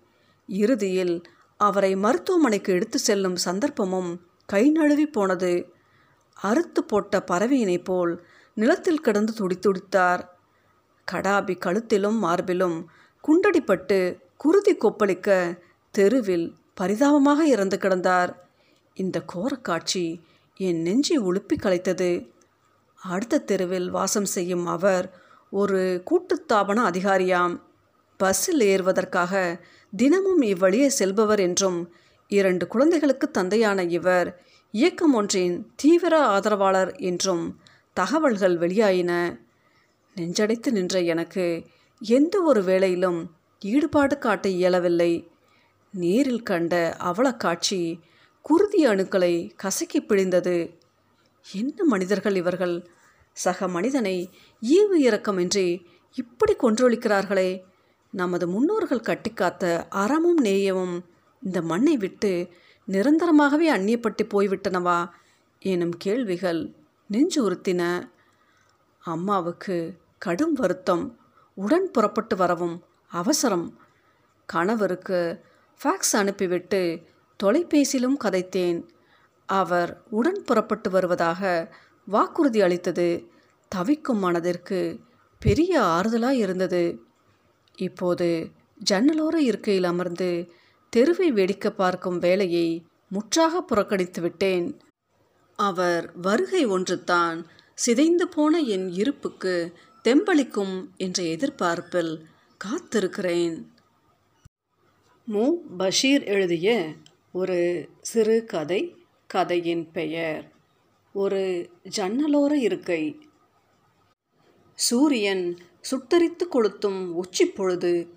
இறுதியில் 0.48 1.24
அவரை 1.58 1.96
மருத்துவமனைக்கு 1.96 2.74
எடுத்து 2.74 3.00
செல்லும் 3.00 3.38
சந்தர்ப்பமும் 3.46 4.18
கை 4.46 4.70
நழுவி 4.70 5.08
போனது. 5.08 5.74
அறுத்து 6.42 6.84
போட்ட 6.84 7.24
பறவையினைப் 7.32 7.84
போல் 7.84 8.24
நிலத்தில் 8.54 9.02
கிடந்து 9.02 9.34
துடித்துடித்தார் 9.34 10.22
கடாபி 11.12 11.56
கழுத்திலும் 11.66 12.18
மார்பிலும் 12.24 12.86
குண்டடிப்பட்டு 13.24 14.20
குருதி 14.38 14.74
கொப்பளிக்க 14.76 15.60
தெருவில் 15.92 16.56
பரிதாபமாக 16.74 17.46
இறந்து 17.46 17.78
கிடந்தார். 17.78 18.32
இந்த 18.94 19.24
கோரக்காட்சி 19.34 20.22
என் 20.58 20.82
நெஞ்சை 20.82 21.20
உழுப்பி 21.20 21.56
கலைத்தது. 21.56 22.30
அடுத்த 23.02 23.40
தெருவில் 23.40 23.90
வாசம் 23.90 24.26
செய்யும் 24.26 24.66
அவர் 24.66 25.20
ஒரு 25.52 26.04
கூட்டுத்தாபன 26.06 26.84
அதிகாரியாம். 26.92 27.62
பஸ்ஸில் 28.18 28.62
ஏறுவதற்காக 28.62 29.64
தினமும் 29.96 30.42
இவ்வழியே 30.42 30.88
செல்பவர் 30.88 31.40
என்றும் 31.40 31.94
இரண்டு 32.28 32.68
குழந்தைகளுக்கு 32.68 33.32
தந்தையான 33.32 33.84
இவர் 33.84 34.44
இயக்கம் 34.72 35.14
ஒன்றின் 35.14 35.72
தீவிர 35.76 36.26
ஆதரவாளர் 36.26 36.96
என்றும் 36.96 37.60
தகவல்கள் 37.94 38.58
வெளியாயின. 38.58 39.40
நெஞ்சடைத்து 40.16 40.72
நின்ற 40.72 41.02
எனக்கு 41.02 41.66
எந்த 42.00 42.42
ஒரு 42.42 42.62
வேளையிலும் 42.62 43.26
ஈடுபாடு 43.60 44.18
காட்ட 44.18 44.50
இயலவில்லை. 44.50 45.32
நேரில் 45.92 46.44
கண்ட 46.44 46.96
அவலக்காட்சி 46.98 48.00
காட்சி 48.00 48.00
குருதி 48.42 48.86
அணுக்களை 48.86 49.52
கசக்கி 49.56 50.00
பிழிந்தது. 50.00 50.79
என்ன 51.54 51.84
மனிதர்கள் 51.84 52.36
இவர்கள்? 52.36 52.90
சக 53.32 53.68
மனிதனை 53.68 54.30
ஈவு 54.62 54.98
இரக்கமின்றி 54.98 55.86
இப்படி 56.12 56.56
கொன்றொழிக்கிறார்களே. 56.56 57.62
நமது 58.12 58.48
முன்னோர்கள் 58.48 59.00
கட்டிக்காத்த 59.00 59.86
அறமும் 59.90 60.38
நேயமும் 60.38 61.06
இந்த 61.44 61.62
மண்ணை 61.62 61.98
விட்டு 61.98 62.50
நிரந்தரமாகவே 62.88 63.70
அந்நியப்பட்டு 63.70 64.24
போய்விட்டனவா? 64.24 65.10
எனும் 65.60 65.98
கேள்விகள் 65.98 66.74
நெஞ்சு 67.08 67.52
உறுத்தின 67.52 68.12
அம்மாவுக்கு 69.00 69.98
கடும் 70.18 70.54
வருத்தம் 70.54 71.20
உடன் 71.54 71.92
புறப்பட்டு 71.92 72.36
வரவும் 72.36 72.84
அவசரம். 73.08 73.80
கணவருக்கு 74.46 75.46
ஃபேக்ஸ் 75.84 76.16
அனுப்பிவிட்டு 76.16 77.02
தொலைபேசியிலும் 77.44 78.18
கதைத்தேன். 78.24 78.88
அவர் 79.50 80.02
உடன் 80.10 80.44
புறப்பட்டு 80.46 80.90
வருவதாக 80.90 81.76
வாக்குறுதி 82.06 82.62
அளித்தது. 82.62 83.28
தவிக்கும் 83.68 84.18
மனதிற்கு 84.18 85.00
பெரிய 85.40 85.82
ஆறுதலாக 85.82 86.30
இருந்தது. 86.30 87.02
இப்போது 87.76 88.50
ஜன்னலோர 88.92 89.36
இருக்கையில் 89.36 89.84
அமர்ந்து 89.84 90.52
தெருவை 90.90 91.32
வேடிக்கை 91.32 91.72
பார்க்கும் 91.72 92.20
வேலையை 92.20 92.86
முற்றாக 93.10 93.62
புறக்கணித்து 93.62 94.22
விட்டேன். 94.22 94.80
அவர் 95.56 96.14
வருகை 96.22 96.66
ஒன்றுதான் 96.66 97.46
சிதைந்து 97.74 98.28
போன 98.28 98.60
என் 98.60 98.90
இருப்புக்கு 98.90 99.74
தெம்பளிக்கும் 100.04 100.88
என்ற 100.98 101.24
எதிர்பார்ப்பில் 101.24 102.28
காத்திருக்கிறேன். 102.66 103.66
மு. 105.26 105.56
பஷீர் 105.78 106.24
எழுதிய 106.24 106.94
ஒரு 107.32 107.90
சிறு 108.02 108.46
கதை. 108.46 108.99
கதையின் 109.34 109.92
பெயர் 109.92 110.52
ஒரு 111.14 111.70
ஜன்னலோர 111.98 112.52
இருக்கை. 112.52 113.20
சூரியன் 114.76 115.58
சுட்டரித்து 115.82 116.46
கொளுத்தும் 116.46 117.10
உச்சி 117.12 117.46
பொழுது 117.46 118.14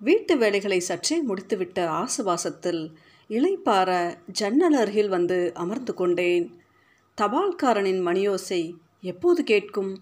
வீட்டு 0.00 0.36
வேலைகளை 0.36 0.80
சற்றே 0.80 1.26
முடித்துவிட்ட 1.26 1.78
ஆசுவாசத்தில் 2.00 2.94
இளைப்பார 3.28 3.90
ஜன்னல் 4.32 4.72
அருகில் 4.72 5.08
வந்து 5.08 5.54
அமர்ந்து 5.54 5.94
கொண்டேன். 5.94 6.46
தபால்காரனின் 7.20 8.02
மணியோசை 8.08 8.62
எப்போது 9.00 9.42
கேட்கும் 9.44 9.92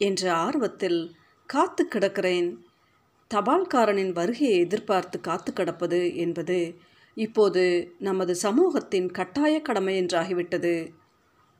என்ற 0.00 0.32
ஆர்வத்தில் 0.34 1.00
காத்து 1.46 1.88
கிடக்கிறேன். 1.88 2.56
தபால்காரனின் 3.34 4.12
வருகையை 4.12 4.58
எதிர்பார்த்து 4.58 5.20
காத்து 5.20 5.52
கிடப்பது 5.52 6.16
என்பது 6.16 6.58
இப்போது 7.14 7.94
நமது 7.98 8.34
சமூகத்தின் 8.34 9.10
கட்டாய 9.10 9.62
கடமை 9.62 10.00
என்றாகிவிட்டது. 10.00 10.88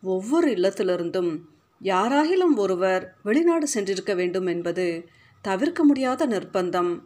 ஒவ்வொரு 0.02 0.50
இல்லத்திலிருந்தும் 0.50 1.40
யாராகிலும் 1.82 2.56
ஒருவர் 2.56 3.16
வெளிநாடு 3.22 3.66
சென்றிருக்க 3.74 4.14
வேண்டும் 4.14 4.46
என்பது 4.46 5.08
தவிர்க்க 5.42 5.84
முடியாத 5.84 6.26
நிர்பந்தம். 6.26 7.00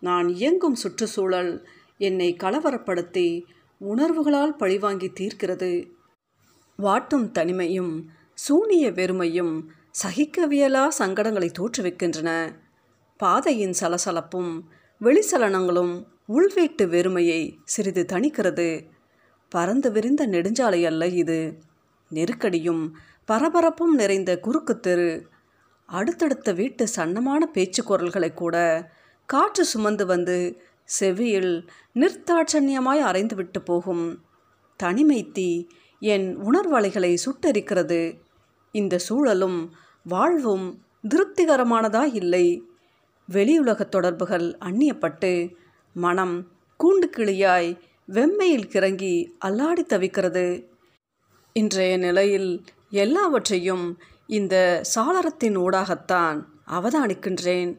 நான் 0.00 0.28
இயங்கும் 0.28 0.74
சுற்றுச்சூழல் 0.74 1.68
என்னை 1.98 2.36
கலவரப்படுத்தி 2.40 3.42
உணர்வுகளால் 3.80 4.56
பழிவாங்கி 4.56 5.10
தீர்க்கிறது. 5.20 5.90
வாட்டும் 6.78 7.30
தனிமையும் 7.38 8.04
சூனிய 8.34 8.90
வெறுமையும் 8.90 9.62
சகிக்கவியலா 10.04 10.88
சங்கடங்களை 10.98 11.50
தோற்றுவிக்கின்றன. 11.58 12.54
பாதையின் 13.16 13.74
சலசலப்பும் 13.80 14.60
வெளிச்சலனங்களும் 15.00 16.04
உள்வீட்டு 16.28 16.86
வெறுமையை 16.86 17.56
சிறிது 17.64 18.06
தணிக்கிறது. 18.12 18.84
பறந்து 19.48 19.92
விரிந்த 19.92 20.26
நெடுஞ்சாலை 20.26 20.86
அல்ல 20.86 21.06
இது. 21.06 21.58
நெருக்கடியும் 22.10 22.96
பரபரப்பும் 23.28 23.94
நிறைந்த 23.94 24.38
குறுக்கு 24.38 24.80
தெரு. 24.80 25.28
அடுத்தடுத்த 25.86 26.52
வீட்டு 26.52 26.86
சன்னமான 26.96 27.36
பேச்சு 27.36 27.82
குரல்களை 27.82 28.34
கூட 28.34 28.56
காற்று 29.26 29.64
சுமந்து 29.64 30.06
வந்து 30.06 30.62
செவியில் 30.84 31.70
நிர்த்தாட்சண்யமாய் 31.94 33.02
அரைந்துவிட்டு 33.02 33.58
போகும். 33.64 34.24
தனிமை 34.76 35.30
தீ 35.30 35.66
என் 36.00 36.38
உணர்வலைகளை 36.38 37.16
சுட்டரிக்கிறது. 37.24 38.20
இந்த 38.72 38.98
சூழலும் 38.98 39.74
வாழ்வும் 40.04 40.82
திருப்திகரமானதா 41.08 42.14
இல்லை. 42.14 42.62
வெளியுலகத் 43.32 43.88
தொடர்புகள் 43.88 44.56
அந்நியப்பட்டு 44.60 45.54
மனம் 46.04 46.34
கூண்டு 46.80 47.06
கிளியாய் 47.16 47.70
வெம்மையில் 48.12 48.68
கிறங்கி 48.72 49.14
அல்லாடி 49.44 49.82
தவிக்கிறது. 49.84 50.46
இன்றைய 51.52 51.94
நிலையில் 51.96 52.50
எல்லாவற்றையும் 52.90 53.84
இந்த 54.26 54.54
சாளரத்தின் 54.94 55.56
ஊடாகத்தான் 55.64 56.38
அவதானிக்கின்றேன். 56.76 57.72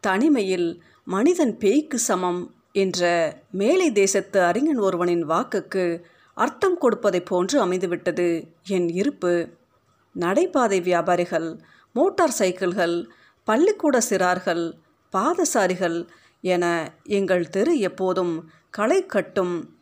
தனிமையில் 0.00 0.68
மனிதன் 1.04 1.54
பேய்க்கு 1.58 1.98
சமம் 1.98 2.42
என்ற 2.72 3.02
மேலை 3.50 3.88
தேசத்து 3.92 4.38
அறிஞன் 4.42 4.78
ஒருவனின் 4.78 5.24
வாக்குக்கு 5.28 5.84
அர்த்தம் 6.36 6.78
கொடுப்பதைப் 6.80 7.28
போன்று 7.30 7.56
அமைந்துவிட்டது 7.64 8.28
என் 8.76 8.88
இருப்பு. 9.00 9.34
நடைபாதை 10.14 10.78
வியாபாரிகள் 10.80 11.48
மோட்டார் 11.92 12.36
சைக்கிள்கள் 12.38 12.96
பள்ளிக்கூட 13.48 13.98
சிறார்கள் 14.10 14.64
பாதசாரிகள் 15.12 15.98
என 16.42 16.92
எங்கள் 17.02 17.48
தெரு 17.48 17.78
எப்போதும் 17.78 18.50
களை 18.70 19.06
கட்டும் 19.06 19.80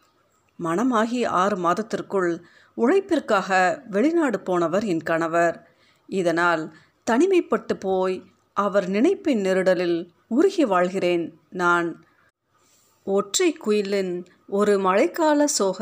மனமாகி 0.59 1.25
ஆறு 1.27 1.57
மாதத்திற்குள் 1.57 2.43
உழைப்பிற்காக 2.77 3.83
வெளிநாடு 3.91 4.41
போனவர் 4.41 4.85
என் 4.85 5.03
கணவர். 5.03 5.71
இதனால் 6.07 6.75
தனிமைப்பட்டு 7.11 7.75
போய் 7.79 8.23
அவர் 8.53 8.91
நினைப்பின் 8.91 9.41
நெருடலில் 9.41 10.09
உருகி 10.29 10.65
வாழ்கிறேன் 10.65 11.39
நான். 11.51 12.05
ஒற்றை 13.05 13.53
குயிலின் 13.53 14.25
ஒரு 14.47 14.79
மழைக்கால 14.79 15.45
சோக 15.45 15.81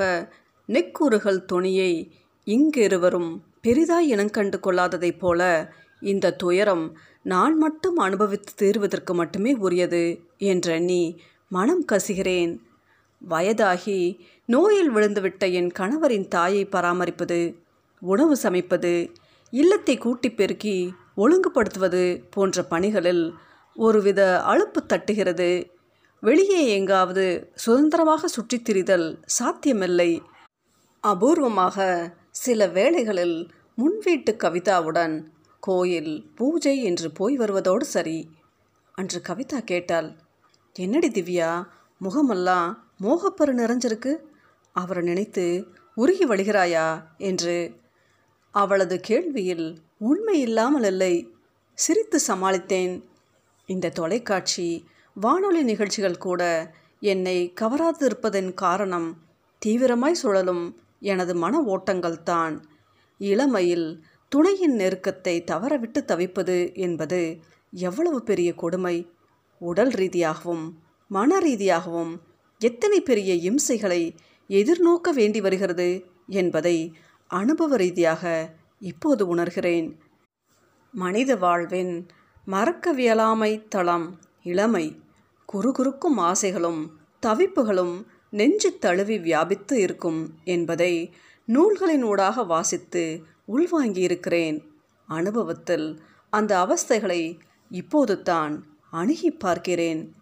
நெக்குறுகள் 0.68 1.44
துணியை 1.44 2.12
இங்கிருவரும் 2.46 3.30
பெரிதாய் 3.62 4.10
இனங்கண்டு 4.10 4.58
கொள்ளாததைப் 4.60 5.18
போல 5.18 5.72
இந்த 6.00 6.32
துயரம் 6.32 6.96
நான் 7.22 7.56
மட்டும் 7.56 7.96
அனுபவித்து 7.96 8.52
தீர்வதற்கு 8.54 9.14
மட்டுமே 9.14 9.52
உரியது. 9.52 10.27
என்றெண்ணி 10.38 11.20
மனம் 11.48 11.84
கசிகிறேன். 11.92 12.58
வயதாகி 13.28 14.20
நோயில் 14.44 14.94
விழுந்துவிட்ட 14.94 15.52
என் 15.52 15.70
கணவரின் 15.78 16.28
தாயை 16.28 16.64
பராமரிப்பது 16.64 17.54
உணவு 18.00 18.36
சமைப்பது 18.42 19.14
இல்லத்தை 19.50 19.98
கூட்டி 19.98 20.30
பெருக்கி 20.30 20.92
ஒழுங்குபடுத்துவது 21.16 22.22
போன்ற 22.30 22.62
பணிகளில் 22.62 23.34
ஒருவித 23.74 24.42
அலுப்பு 24.42 24.84
தட்டுகிறது. 24.88 25.70
வெளியே 26.20 26.68
எங்காவது 26.68 27.52
சுதந்திரமாக 27.54 28.28
சுற்றித் 28.28 28.70
திரிதல் 28.70 29.16
சாத்தியமில்லை. 29.24 30.22
அபூர்வமாக 31.02 32.08
சில 32.30 32.66
வேளைகளில் 32.66 33.50
முன்வீட்டு 33.74 34.36
கவிதாவுடன் 34.38 35.24
கோயில் 35.60 36.30
பூஜை 36.34 36.82
என்று 36.82 37.10
போய் 37.10 37.38
வருவதோடு 37.38 37.80
சரி. 37.80 38.28
அன்று 38.92 39.22
கவிதா 39.28 39.58
கேட்டாள் 39.64 40.16
என்னடி 40.72 41.08
திவ்யா? 41.08 41.64
முகமெல்லாம் 41.98 42.90
மோகப்பரு 43.02 43.54
நிறைஞ்சிருக்கு. 43.54 44.16
அவரை 44.72 45.02
நினைத்து 45.02 45.66
உருகி 45.94 46.26
வழிகிறாயா 46.26 47.02
என்று. 47.18 47.76
அவளது 48.50 49.00
கேள்வியில் 49.08 49.76
உண்மை 49.98 50.40
இல்லாமல் 50.40 50.84
இல்லை. 50.84 51.34
சிரித்து 51.74 52.20
சமாளித்தேன். 52.28 53.04
இந்த 53.66 53.88
தொலைக்காட்சி 53.88 54.88
வானொலி 55.14 55.62
நிகழ்ச்சிகள் 55.62 56.18
கூட 56.18 56.72
என்னை 57.00 57.52
கவராதிருப்பதன் 57.60 58.54
காரணம் 58.54 59.22
தீவிரமாய் 59.66 60.12
சுழலும் 60.12 60.80
எனது 61.00 61.34
மன 61.34 61.60
ஓட்டங்கள்தான். 61.60 62.60
இளமையில் 63.18 64.04
துணையின் 64.28 64.76
நெருக்கத்தை 64.76 65.44
தவறவிட்டு 65.44 66.04
தவிப்பது 66.04 66.70
என்பது 66.74 67.38
எவ்வளவு 67.70 68.22
பெரிய 68.22 68.54
கொடுமை. 68.54 69.10
உடல் 69.58 69.90
ரீதியாகவும் 69.90 70.82
மன 71.08 71.38
ரீதியாகவும் 71.38 72.20
எத்தனை 72.58 73.00
பெரிய 73.00 73.52
இம்சைகளை 73.52 74.16
எதிர்நோக்க 74.48 75.10
வேண்டி 75.14 75.40
வருகிறது 75.40 76.06
என்பதை 76.26 76.96
அனுபவ 77.26 77.76
ரீதியாக 77.76 78.54
இப்போது 78.80 79.36
உணர்கிறேன். 79.36 79.96
மனித 80.92 81.36
வாழ்வின் 81.36 82.06
மறக்கவியலாமை 82.46 83.68
தளம் 83.68 84.18
இளமை. 84.42 85.02
குறுகுறுக்கும் 85.52 86.16
ஆசைகளும் 86.16 86.98
தவிப்புகளும் 87.26 88.06
நெஞ்சு 88.30 88.78
தழுவி 88.78 89.18
வியாபித்து 89.18 89.80
இருக்கும் 89.80 90.34
என்பதை 90.44 91.14
நூல்களின் 91.46 92.02
ஊடாக 92.02 92.44
வாசித்து 92.44 93.22
உள்வாங்கியிருக்கிறேன். 93.48 94.64
அனுபவத்தில் 95.06 96.00
அந்த 96.30 96.52
அவஸ்தைகளை 96.64 97.40
இப்போது 97.70 98.22
தான் 98.22 98.77
அணுகி 98.90 99.30
பார்க்கிறேன். 99.30 100.12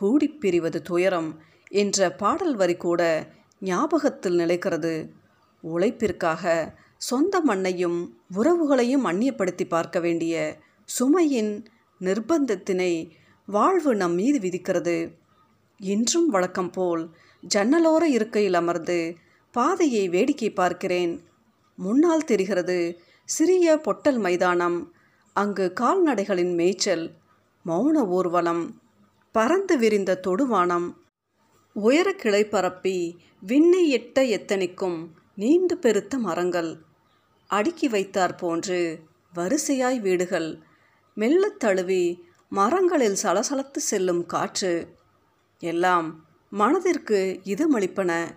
கூடிப்பிரிவது 0.00 0.78
துயரம் 0.82 1.40
என்ற 1.68 2.12
பாடல் 2.12 2.56
வரி 2.56 2.76
கூட 2.76 3.32
ஞாபகத்தில் 3.60 4.38
நிலைக்கிறது. 4.38 5.10
உழைப்பிற்காக 5.62 6.74
சொந்த 6.96 7.40
மண்ணையும் 7.40 8.16
உறவுகளையும் 8.34 9.04
அந்நியப்படுத்தி 9.04 9.68
பார்க்க 9.68 10.00
வேண்டிய 10.00 10.58
சுமையின் 10.98 11.64
நிர்பந்தத்தினை 12.00 13.10
வாழ்வு 13.46 13.94
நம் 13.94 14.14
மீது 14.14 14.38
விதிக்கிறது. 14.38 15.16
இன்றும் 15.76 16.28
வழக்கம் 16.28 16.70
போல் 16.70 17.14
ஜன்னலோர 17.54 18.02
இருக்கையில் 18.02 18.54
அமர்ந்து 18.54 19.16
பாதையை 19.52 20.08
வேடிக்கை 20.08 20.50
பார்க்கிறேன். 20.50 21.20
முன்னால் 21.76 22.24
தெரிகிறது 22.24 22.98
சிறிய 23.24 23.76
பொட்டல் 23.76 24.18
மைதானம் 24.18 24.92
அங்கு 25.32 25.72
கால்நடைகளின் 25.80 26.54
மேய்ச்சல் 26.54 27.18
மௌன 27.66 28.06
ஊர்வலம் 28.06 28.80
பறந்து 29.32 29.78
விரிந்த 29.78 30.20
தொடுவானம் 30.26 30.96
உயர 31.72 32.12
கிளை 32.12 32.44
பரப்பி 32.44 33.16
விண்ணை 33.40 33.94
எட்ட 33.96 34.18
எத்தனைக்கும் 34.20 35.06
நீண்டு 35.34 35.78
பெருத்த 35.78 36.18
மரங்கள் 36.18 36.78
அடுக்கி 37.46 37.88
வைத்தார் 37.88 38.34
போன்று 38.34 39.02
வரிசையாய் 39.34 40.00
வீடுகள் 40.00 40.58
மெல்லத் 41.14 41.58
தழுவி 41.58 42.24
மரங்களில் 42.48 43.16
சலசலத்து 43.22 43.76
செல்லும் 43.76 44.26
காற்று. 44.26 44.96
எல்லாம் 45.58 46.26
மனதிற்கு 46.50 47.40
இதமளிப்பன. 47.44 48.36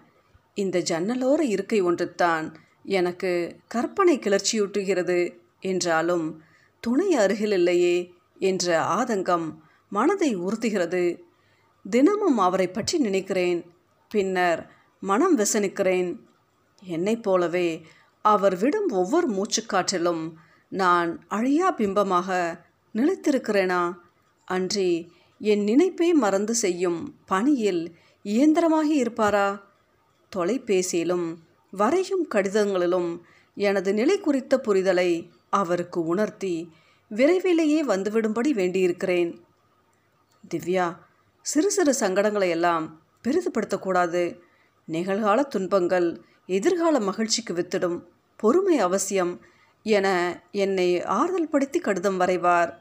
இந்த 0.54 0.80
ஜன்னலோர 0.80 1.40
இருக்கை 1.40 1.84
ஒன்றுத்தான் 1.84 2.56
எனக்கு 2.84 3.56
கற்பனை 3.68 4.18
கிளர்ச்சியூட்டுகிறது 4.18 5.38
என்றாலும் 5.60 6.42
துணை 6.80 7.14
அருகில் 7.14 7.52
இல்லையே 7.52 8.13
என்ற 8.40 8.82
ஆதங்கம் 8.82 9.58
மனதை 9.90 10.38
உறுத்துகிறது. 10.38 11.20
தினமும் 11.90 12.38
அவரை 12.38 12.68
பற்றி 12.68 12.98
நினைக்கிறேன். 12.98 13.72
பின்னர் 14.10 14.72
மனம் 15.00 15.38
விசனிக்கிறேன். 15.38 16.20
என்னைப் 16.84 17.24
போலவே 17.24 17.86
அவர் 18.22 18.58
விடும் 18.58 18.90
ஒவ்வொரு 18.90 19.30
மூச்சுக்காற்றிலும் 19.30 20.32
நான் 20.70 21.26
அழியா 21.28 21.76
பிம்பமாக 21.78 22.60
நிலைத்திருக்கிறேனா? 22.94 23.94
அன்றி 24.46 25.12
என் 25.40 25.64
நினைப்பே 25.64 26.14
மறந்து 26.14 26.56
செய்யும் 26.56 27.16
பணியில் 27.26 27.96
இயந்திரமாகி 28.24 28.96
இருப்பாரா? 28.96 29.64
தொலைபேசியிலும் 30.36 31.36
வரையும் 31.72 32.28
கடிதங்களிலும் 32.32 33.20
எனது 33.56 33.94
நிலை 33.94 34.20
குறித்த 34.20 34.62
புரிதலை 34.66 35.30
அவருக்கு 35.50 36.06
உணர்த்தி 36.06 36.74
விரைவிலேயே 37.08 37.86
வந்துவிடும்படி 37.86 38.52
வேண்டியிருக்கிறேன். 38.52 39.46
திவ்யா 40.56 40.98
சிறு 41.42 41.72
சிறு 41.72 41.96
சங்கடங்களை 42.00 42.50
எல்லாம் 42.50 43.02
பெரிதுபடுத்தக்கூடாது. 43.24 44.40
நிகழ்கால 44.92 45.48
துன்பங்கள் 45.48 46.22
எதிர்கால 46.46 47.00
மகிழ்ச்சிக்கு 47.00 47.54
வித்திடும் 47.54 48.04
பொறுமை 48.36 48.80
அவசியம் 48.80 49.42
என 49.84 50.08
என்னை 50.52 51.04
ஆறுதல் 51.04 51.50
படுத்தி 51.50 51.80
கடிதம் 51.80 52.20
வரைவார். 52.20 52.74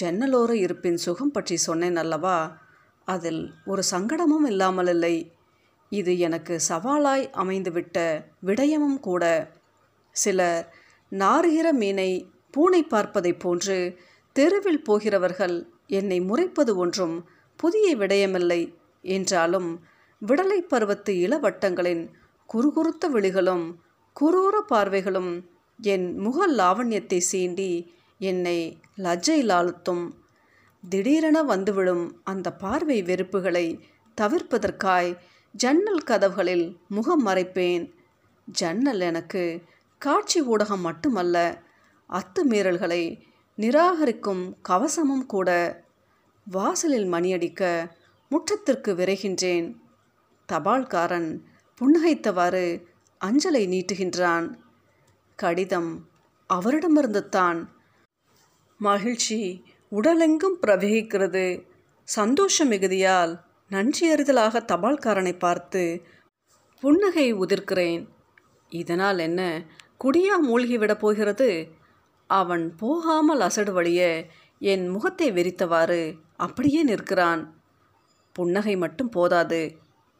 ஜன்னலோர 0.00 0.50
இருப்பின் 0.50 0.96
சுகம் 0.96 1.30
பற்றி 1.30 1.56
சொன்னேன் 1.56 1.96
அல்லவா? 1.96 2.58
அதில் 3.04 3.54
ஒரு 3.64 3.82
சங்கடமும் 3.90 4.46
இல்லாமல் 4.46 4.86
இல்லை. 4.86 5.32
இது 5.88 6.18
எனக்கு 6.18 6.60
சவாலாய் 6.68 7.24
அமைந்துவிட்ட 7.32 8.24
விடயமும் 8.46 9.00
கூட. 9.00 9.52
சிலர் 10.10 10.74
நாறுகிற 11.10 11.72
மீனை 11.72 12.31
பூனை 12.52 12.84
பார்ப்பதைப் 12.84 13.38
போன்று 13.38 13.76
தெருவில் 14.36 14.82
போகிறவர்கள் 14.82 15.56
என்னை 15.86 16.20
முறைப்பது 16.20 16.76
ஒன்றும் 16.76 17.16
புதிய 17.56 17.96
விடயமில்லை 17.96 18.74
என்றாலும் 19.02 19.70
விடலை 20.22 20.58
பருவத்து 20.58 21.12
இளவட்டங்களின் 21.14 22.02
குறுகுறுத்த 22.52 23.08
விழிகளும் 23.08 23.64
குரூர 24.16 24.54
பார்வைகளும் 24.68 25.32
என் 25.80 26.14
முக 26.14 26.48
லாவண்யத்தை 26.48 27.20
சீண்டி 27.32 27.70
என்னை 28.18 28.58
லஜ்ஜையில் 28.96 29.52
ஆழ்த்தும் 29.52 30.04
திடீரென 30.88 31.42
வந்துவிடும் 31.42 32.20
அந்த 32.24 32.52
பார்வை 32.52 33.02
வெறுப்புகளை 33.02 33.66
தவிர்ப்பதற்காய் 34.20 35.10
ஜன்னல் 35.54 36.02
கதவுகளில் 36.02 36.66
முகம் 36.88 37.26
மறைப்பேன். 37.26 37.84
ஜன்னல் 38.48 39.00
எனக்கு 39.00 39.42
காட்சி 39.98 40.40
ஊடகம் 40.42 40.80
மட்டுமல்ல 40.80 41.36
அத்துமீறல்களை 42.12 43.20
நிராகரிக்கும் 43.56 44.56
கவசமும் 44.68 45.26
கூட 45.26 45.48
வாசலில் 46.50 47.12
மணியடிக்க 47.12 47.90
முற்றத்திற்கு 48.28 48.94
விரைகின்றேன். 48.94 49.74
தபால்காரன் 50.52 51.40
புன்னகைத்தவாறு 51.80 52.84
அஞ்சலை 53.24 53.66
நீட்டுகின்றான். 53.66 54.54
கடிதம் 55.36 56.08
அவரிடமிருந்து 56.46 57.28
தான். 57.28 57.72
மகிழ்ச்சி 58.78 59.64
உடலெங்கும் 59.92 60.58
பிரவகிக்கிறது. 60.66 61.66
சந்தோஷ 62.04 62.64
மிகுதியால் 62.64 63.38
நன்றியறிதலாக 63.70 64.64
தபால்காரனை 64.72 65.38
பார்த்து 65.38 66.02
புன்னகை 66.80 67.34
உதிர்க்கிறேன். 67.34 68.08
இதனால் 68.68 69.18
என்ன? 69.18 69.64
குடியா 70.04 70.36
மூழ்கிவிடப் 70.48 70.98
போகிறது? 70.98 71.80
அவன் 72.40 72.64
போகாமல் 72.76 73.42
அசடு 73.46 73.72
வழிய 73.72 74.00
என் 74.62 74.84
முகத்தை 74.88 75.28
வெறித்தவாறு 75.32 76.02
அப்படியே 76.36 76.80
நிற்கிறான். 76.82 77.42
புன்னகை 78.36 78.74
மட்டும் 78.76 79.10
போதாது. 79.10 79.62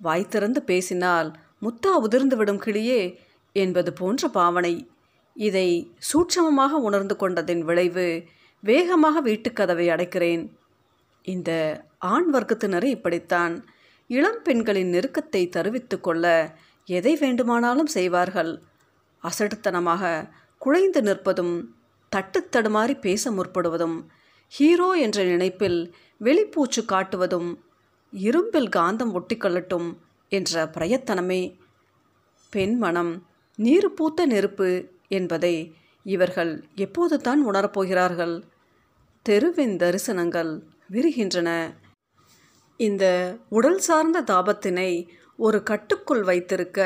வாய் 0.01 0.31
திறந்து 0.31 0.61
பேசினால் 0.63 1.29
முத்தா 1.65 1.93
உதிர்ந்து 2.05 2.37
விடும் 2.37 2.63
கிளியே 2.65 3.03
என்பது 3.57 3.91
போன்ற 3.93 4.29
பாவனை. 4.29 4.75
இதை 5.37 5.69
சூட்சமமாக 6.09 6.81
உணர்ந்து 6.89 7.15
கொண்டதின் 7.17 7.63
விளைவு 7.69 8.07
வேகமாக 8.63 9.17
வீட்டுக்கதவை 9.29 9.87
அடைக்கிறேன். 9.95 10.43
இந்த 11.25 11.51
ஆண் 12.13 12.29
வர்க்கத்தினரை 12.35 12.89
இப்படித்தான். 12.97 13.55
இளம் 14.11 14.41
பெண்களின் 14.43 14.93
நெருக்கத்தை 14.95 15.43
தருவித்து 15.49 15.97
கொள்ள 16.01 16.27
எதை 16.89 17.13
வேண்டுமானாலும் 17.17 17.91
செய்வார்கள். 17.97 18.53
அசடுத்தனமாக 19.23 20.03
குழைந்து 20.63 21.01
நிற்பதும் 21.03 21.55
தட்டுத்தடுமாறி 22.13 22.95
பேச 23.01 23.31
முற்படுவதும் 23.31 23.99
ஹீரோ 24.53 24.89
என்ற 25.05 25.19
நினைப்பில் 25.25 25.79
வெளிப்பூச்சு 26.21 26.83
காட்டுவதும் 26.93 27.51
இரும்பில் 28.13 28.71
காந்தம் 28.77 29.13
ஒட்டிக்கொள்ளட்டும் 29.19 29.89
என்ற 30.33 30.65
பிரயத்தனமே. 30.75 31.43
பெண் 32.53 32.75
மனம் 32.79 33.13
நீர் 33.59 33.89
பூத்த 33.95 34.27
நெருப்பு 34.27 34.69
என்பதை 35.09 35.55
இவர்கள் 36.07 36.53
எப்போது 36.75 37.17
தான் 37.21 37.41
உணரப்போகிறார்கள். 37.51 38.35
தெருவின் 39.27 39.75
தரிசனங்கள் 39.77 40.53
விரிகின்றன. 40.93 41.49
இந்த 42.81 43.05
உடல் 43.49 43.79
சார்ந்த 43.79 44.23
தாபத்தினை 44.31 44.91
ஒரு 45.39 45.59
கட்டுக்குள் 45.63 46.23
வைத்திருக்க 46.23 46.81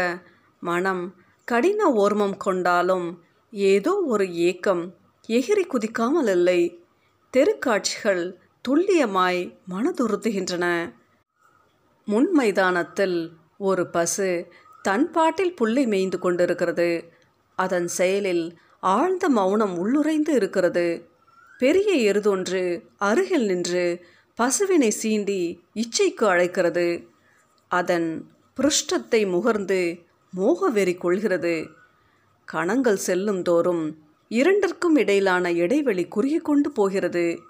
மனம் 0.63 1.05
கடின 1.49 1.81
ஓர்மம் 2.03 2.37
கொண்டாலும் 2.37 3.09
ஏதோ 3.53 3.93
ஒரு 4.07 4.25
ஏக்கம் 4.49 4.85
எகிரி 5.29 5.65
குதிக்காமல் 5.67 6.31
இல்லை. 6.31 6.81
தெருக்காட்சிகள் 7.37 8.35
துல்லியமாய் 8.69 9.59
மனதுறுத்துகின்றன. 9.71 10.93
முன் 12.05 12.31
மைதானத்தில் 12.31 13.33
ஒரு 13.59 13.87
பசு 13.87 14.47
தன் 14.83 15.11
பாட்டில் 15.11 15.55
புல்லை 15.55 15.87
மேய்ந்து 15.87 16.19
கொண்டிருக்கிறது. 16.19 17.11
அதன் 17.55 17.89
செயலில் 17.89 18.59
ஆழ்ந்த 18.81 19.29
மௌனம் 19.29 19.79
உள்ளுரைந்து 19.79 20.35
இருக்கிறது. 20.35 21.09
பெரிய 21.59 22.13
எருதொன்று 22.13 22.83
அருகில் 22.97 23.47
நின்று 23.47 24.07
பசுவினை 24.39 24.91
சீண்டி 25.03 25.59
இச்சைக்கு 25.75 26.25
அழைக்கிறது. 26.25 27.09
அதன் 27.69 28.29
புருஷ்டத்தை 28.57 29.27
முகர்ந்து 29.27 30.05
மோகவெறி 30.37 30.99
கொள்கிறது. 30.99 31.67
கணங்கள் 32.45 32.97
செல்லும் 32.97 33.43
தோறும் 33.43 34.06
இரண்டிற்கும் 34.29 34.97
இடையிலான 34.97 35.53
இடைவெளி 35.53 36.05
குறுகி 36.05 36.39
கொண்டு 36.39 36.71
போகிறது. 36.71 37.41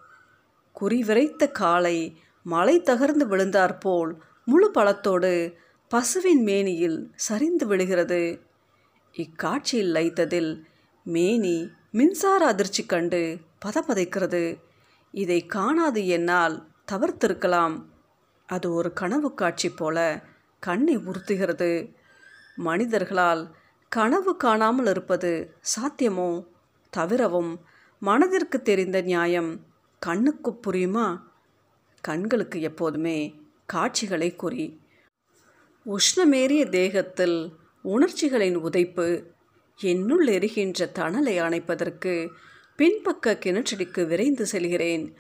குறிவிரைத்த 0.80 1.50
காலை 1.50 2.18
மலை 2.42 2.80
தகர்ந்து 2.80 3.26
விழுந்தாற்போல் 3.26 4.16
முழு 4.44 4.70
பலத்தோடு 4.74 5.54
பசுவின் 5.88 6.42
மேனியில் 6.42 7.12
சரிந்து 7.14 7.66
விழுகிறது. 7.66 8.40
இக்காட்சியில் 9.12 9.94
லைத்ததில் 9.94 10.62
மேனி 11.02 11.70
மின்சார 11.90 12.46
அதிர்ச்சி 12.46 12.86
கண்டு 12.86 13.38
பதபதைக்கிறது 13.64 14.60
இதை 15.12 15.46
காணாது 15.46 16.06
என்னால் 16.06 16.68
தவிர்த்திருக்கலாம். 16.92 17.84
அது 18.46 18.72
ஒரு 18.72 18.92
கனவு 18.92 19.34
காட்சி 19.34 19.68
போல 19.70 20.22
கண்ணை 20.60 20.96
உறுத்துகிறது. 20.96 21.94
மனிதர்களால் 22.56 23.50
கனவு 23.88 24.36
காணாமல் 24.36 24.86
இருப்பது 24.86 25.56
சாத்தியமோ? 25.76 26.44
தவிரவும் 26.90 27.60
மனதிற்கு 27.98 28.62
தெரிந்த 28.62 29.00
நியாயம் 29.00 29.66
கண்ணுக்கு 29.98 30.60
புரியுமா? 30.66 31.20
கண்களுக்கு 32.00 32.60
எப்போதுமே 32.60 33.40
காட்சிகளை 33.66 34.36
குறி. 34.36 34.80
உஷ்ணமேறிய 35.86 36.68
தேகத்தில் 36.68 37.52
உணர்ச்சிகளின் 37.82 38.56
உதைப்பு 38.56 39.22
என்னுள் 39.80 40.26
எரிகின்ற 40.26 40.90
தணலை 40.94 41.40
அணைப்பதற்கு 41.40 42.28
பின்பக்க 42.76 43.34
கிணற்றடிக்கு 43.34 44.06
விரைந்து 44.06 44.46
செல்கிறேன். 44.46 45.14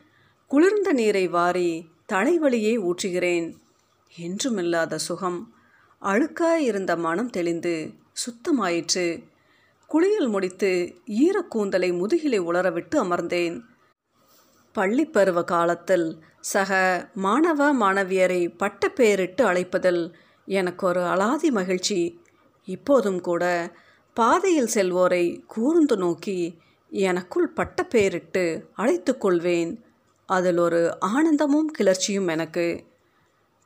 குளிர்ந்த 0.46 0.92
நீரை 0.92 1.28
வாரி 1.28 1.88
தலைவலியை 2.12 2.78
ஊற்றுகிறேன். 2.78 3.54
என்றுமில்லாத 4.18 4.94
சுகம். 4.94 5.54
அழுக்காய் 6.02 6.62
இருந்த 6.62 6.96
மனம் 6.96 7.30
தெளிந்து 7.30 7.92
சுத்தமாயிற்று. 8.12 9.34
குளியல் 9.86 10.28
முடித்து 10.28 11.00
ஈரக்கூந்தலை 11.06 11.92
முதுகிலை 11.92 12.40
உலரவிட்டு 12.40 12.96
அமர்ந்தேன். 12.96 13.60
பள்ளிப்பருவ 14.74 15.44
காலத்தில் 15.44 16.24
சக 16.40 16.70
மாணவ 17.14 17.74
மாணவியரை 17.74 18.54
பட்டப்பெயரிட்டு 18.58 19.42
அழைப்பதில் 19.42 20.14
எனக்கு 20.46 20.86
ஒரு 20.86 21.00
அலாதி 21.00 21.50
மகிழ்ச்சி. 21.50 22.20
இப்போதும் 22.64 23.20
கூட 23.20 23.72
பாதையில் 24.14 24.70
செல்வோரை 24.74 25.42
கூர்ந்து 25.46 25.96
நோக்கி 25.96 26.58
எனக்குள் 26.90 27.52
பட்டப்பெயரிட்டு 27.52 28.64
அழைத்து 28.74 29.18
கொள்வேன். 29.18 29.84
அதில் 30.26 30.58
ஒரு 30.58 31.00
ஆனந்தமும் 31.00 31.70
கிளர்ச்சியும் 31.78 32.28
எனக்கு. 32.28 32.84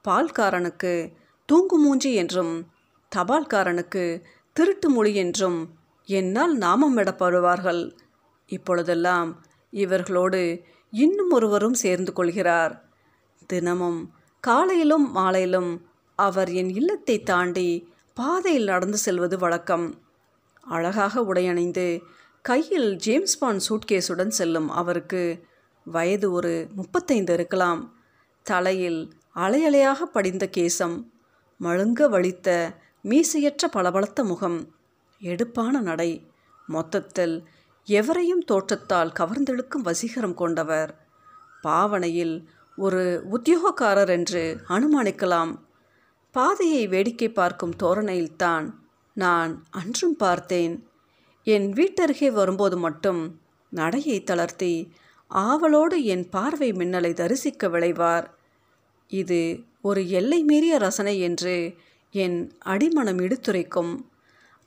பால்காரனுக்கு 0.09 1.13
தூங்கு 1.47 1.79
மூஞ்சி 1.79 2.15
என்றும் 2.15 2.67
தபால்காரனுக்கு 3.17 4.23
திருட்டு 4.53 4.91
மொழி 4.91 5.15
என்றும் 5.15 5.79
என்னால் 6.19 6.55
நாமம் 6.57 6.97
விடப்படுவார்கள் 6.97 7.83
இப்பொழுதெல்லாம் 8.49 9.29
இவர்களோடு 9.73 10.41
இன்னும் 10.93 11.31
ஒருவரும் 11.31 11.77
சேர்ந்து 11.83 12.13
கொள்கிறார். 12.13 12.73
தினமும் 13.47 14.01
காலையிலும் 14.45 15.07
மாலையிலும் 15.15 15.71
அவர் 16.19 16.51
என் 16.53 16.71
இல்லத்தை 16.71 17.17
தாண்டி 17.23 17.69
பாதையில் 18.17 18.65
நடந்து 18.65 18.99
செல்வது 18.99 19.37
வழக்கம். 19.39 19.87
அழகாக 20.67 21.23
உடையணிந்து 21.31 21.87
கையில் 22.45 22.91
ஜேம்ஸ் 22.97 23.39
பாண்ட் 23.39 23.65
சூட்கேஸுடன் 23.69 24.35
செல்லும் 24.39 24.69
அவருக்கு 24.81 25.23
வயது 25.87 26.29
ஒரு 26.33 26.53
முப்பத்தைந்து 26.75 27.33
இருக்கலாம். 27.33 27.81
தலையில் 28.47 29.01
அலையலையாக 29.37 30.07
படிந்த 30.15 30.45
கேசம் 30.57 30.97
மழுங்க 31.61 32.01
வலித்த 32.15 32.49
மீசையற்ற 33.05 33.65
பளபளத்த 33.71 34.21
முகம் 34.25 34.59
எடுப்பான 35.21 35.81
நடை. 35.81 36.31
மொத்தத்தில் 36.67 37.49
எவரையும் 37.85 38.45
தோற்றத்தால் 38.45 39.13
கவர்ந்தெழுக்கும் 39.21 39.83
வசீகரம் 39.85 40.35
கொண்டவர். 40.35 40.99
பாவனையில் 41.63 42.49
ஒரு 42.77 43.25
உத்தியோகக்காரர் 43.31 44.09
என்று 44.09 44.61
அனுமானிக்கலாம். 44.69 45.59
பாதையை 46.31 46.87
வேடிக்கை 46.87 47.29
பார்க்கும் 47.29 47.77
தோரணையில்தான் 47.83 48.71
நான் 49.15 49.65
அன்றும் 49.71 50.17
பார்த்தேன். 50.17 50.89
என் 51.43 51.73
வீட்டருகே 51.73 52.31
வரும்போது 52.31 52.77
மட்டும் 52.77 53.41
நடையை 53.71 54.23
தளர்த்தி 54.23 54.93
ஆவலோடு 55.29 56.05
என் 56.05 56.29
பார்வை 56.29 56.73
மின்னலை 56.73 57.13
தரிசிக்க 57.13 57.69
விளைவார். 57.69 58.35
இது 59.09 59.65
ஒரு 59.83 60.09
எல்லை 60.09 60.43
மீறிய 60.43 60.79
ரசனை 60.79 61.21
என்று 61.21 61.75
என் 62.11 62.53
அடிமனம் 62.65 63.19
இடுத்துரைக்கும். 63.19 64.10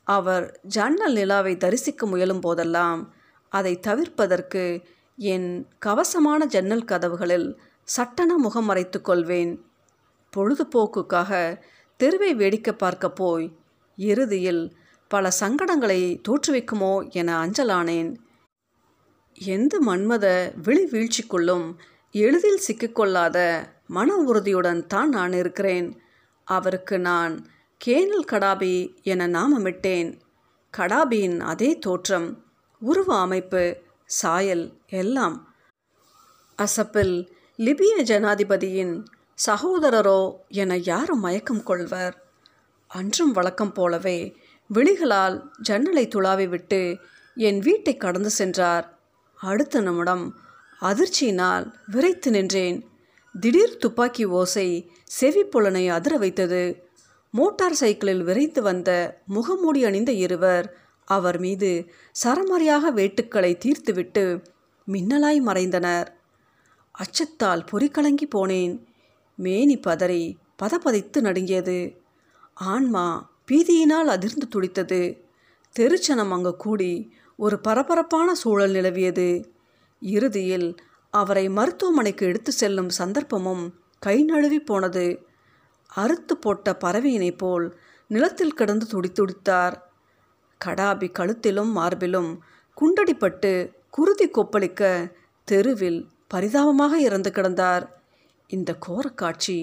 அவர் 0.08 0.46
ஜன்னல் 0.68 1.13
நிலாவை 1.13 1.58
தரிசிக்க 1.58 2.06
முயலும் 2.06 2.39
போதெல்லாம் 2.39 3.02
அதை 3.52 3.74
தவிர்ப்பதற்கு 3.88 4.63
என் 5.18 5.50
கவசமான 5.80 6.46
ஜன்னல் 6.46 6.86
கதவுகளில் 6.86 7.48
சட்டன 7.88 8.38
முகம் 8.38 8.66
மறைத்து 8.66 9.00
கொள்வேன். 9.02 9.52
பொழுதுபோக்குக்காக 10.34 11.32
தெருவை 12.00 12.32
வேடிக்கை 12.36 12.74
பார்க்க 12.74 13.10
போய் 13.10 13.46
இறுதியில் 13.98 14.63
பல 15.12 15.32
சங்கடங்களை 15.39 16.00
தோற்றுவிக்குமோ 16.28 16.94
என 17.12 17.30
அஞ்சலானேன். 17.46 18.12
எந்த 19.34 19.74
மன்மத 19.86 20.26
விழி 20.63 20.86
வீழ்ச்சிக்குள்ளும் 20.86 21.68
எளிதில் 22.16 22.63
சிக்கிக்கொள்ளாத 22.68 23.38
மன 23.88 24.16
உறுதியுடன் 24.16 24.82
தான் 24.88 25.10
நான் 25.10 25.34
இருக்கிறேன். 25.34 25.88
அவருக்கு 26.48 27.00
நான் 27.00 27.34
கேனல் 27.86 28.26
கடாபி 28.26 29.02
என 29.04 29.28
நாமமிட்டேன். 29.28 30.19
கடாபியின் 30.78 31.39
அதே 31.39 31.80
தோற்றம் 31.80 32.46
உருவ 32.80 33.17
அமைப்பு 33.19 33.78
சாயல் 34.06 34.78
எல்லாம். 34.88 35.56
அசப்பில் 36.58 37.30
லிபிய 37.58 38.04
ஜனாதிபதியின் 38.04 39.06
சகோதரரோ 39.46 40.36
என 40.48 40.78
யாரும் 40.78 41.19
மயக்கம் 41.19 41.63
கொள்வர். 41.63 42.24
அன்றும் 42.88 43.32
வழக்கம் 43.32 43.72
போலவே 43.72 44.36
விழிகளால் 44.74 45.48
ஜன்னலை 45.62 46.08
துளாவிவிட்டு 46.08 46.98
என் 47.36 47.60
வீட்டை 47.60 47.98
கடந்து 47.98 48.30
சென்றார். 48.30 49.00
அடுத்த 49.36 49.82
நிமிடம் 49.82 50.39
அதிர்ச்சியினால் 50.82 51.74
விரைத்து 51.88 52.32
நின்றேன். 52.32 52.89
திடீர் 53.39 53.78
துப்பாக்கி 53.78 54.26
ஓசை 54.26 54.91
செவிப்புலனை 55.19 55.88
அதிர 55.88 56.17
வைத்தது. 56.17 56.83
மோட்டார் 57.36 57.74
சைக்கிளில் 57.74 58.24
விரைந்து 58.24 58.62
வந்த 58.62 59.22
முகமூடி 59.26 59.86
அணிந்த 59.86 60.12
இருவர் 60.12 60.78
அவர் 61.06 61.39
மீது 61.39 61.86
சரமாரியாக 62.24 62.91
வேட்டுக்களை 62.91 63.52
தீர்த்துவிட்டு 63.58 64.43
மின்னலாய் 64.88 65.41
மறைந்தனர். 65.41 66.08
அச்சத்தால் 66.91 67.65
பொறிக்கலங்கி 67.72 68.28
போனேன். 68.36 68.84
மேனி 69.36 69.78
பதறி 69.78 70.36
பதபதைத்து 70.63 71.22
நடுங்கியது. 71.22 72.02
ஆன்மா 72.54 73.32
பீதியினால் 73.52 74.12
அதிர்ந்து 74.15 74.48
துடித்தது. 74.48 75.02
தெருச்சனம் 75.80 76.32
அங்கு 76.32 76.56
கூடி 76.56 77.13
ஒரு 77.36 77.60
பரபரப்பான 77.60 78.36
சூழல் 78.36 78.74
நிலவியது. 78.74 79.46
இறுதியில் 80.02 80.76
அவரை 81.10 81.50
மருத்துவமனைக்கு 81.50 82.26
எடுத்து 82.26 82.52
செல்லும் 82.52 82.89
சந்தர்ப்பமும் 82.98 83.72
கை 84.00 84.24
நழுவி 84.24 84.60
போனது. 84.60 85.32
அறுத்து 85.96 86.34
போட்ட 86.38 86.78
பறவையினைப் 86.84 87.38
போல் 87.38 87.78
நிலத்தில் 88.08 88.54
கிடந்து 88.54 88.86
துடித்துடித்தார் 88.92 89.76
கடாபி 90.66 91.08
கழுத்திலும் 91.20 91.72
மார்பிலும் 91.76 92.32
குண்டடிப்பட்டு 92.78 93.72
குருதி 93.90 94.28
கொப்பளிக்க 94.28 95.12
தெருவில் 95.48 96.00
பரிதாபமாக 96.28 97.00
இறந்து 97.00 97.30
கிடந்தார். 97.30 97.84
இந்த 98.48 98.76
கோரக்காட்சி 98.88 99.58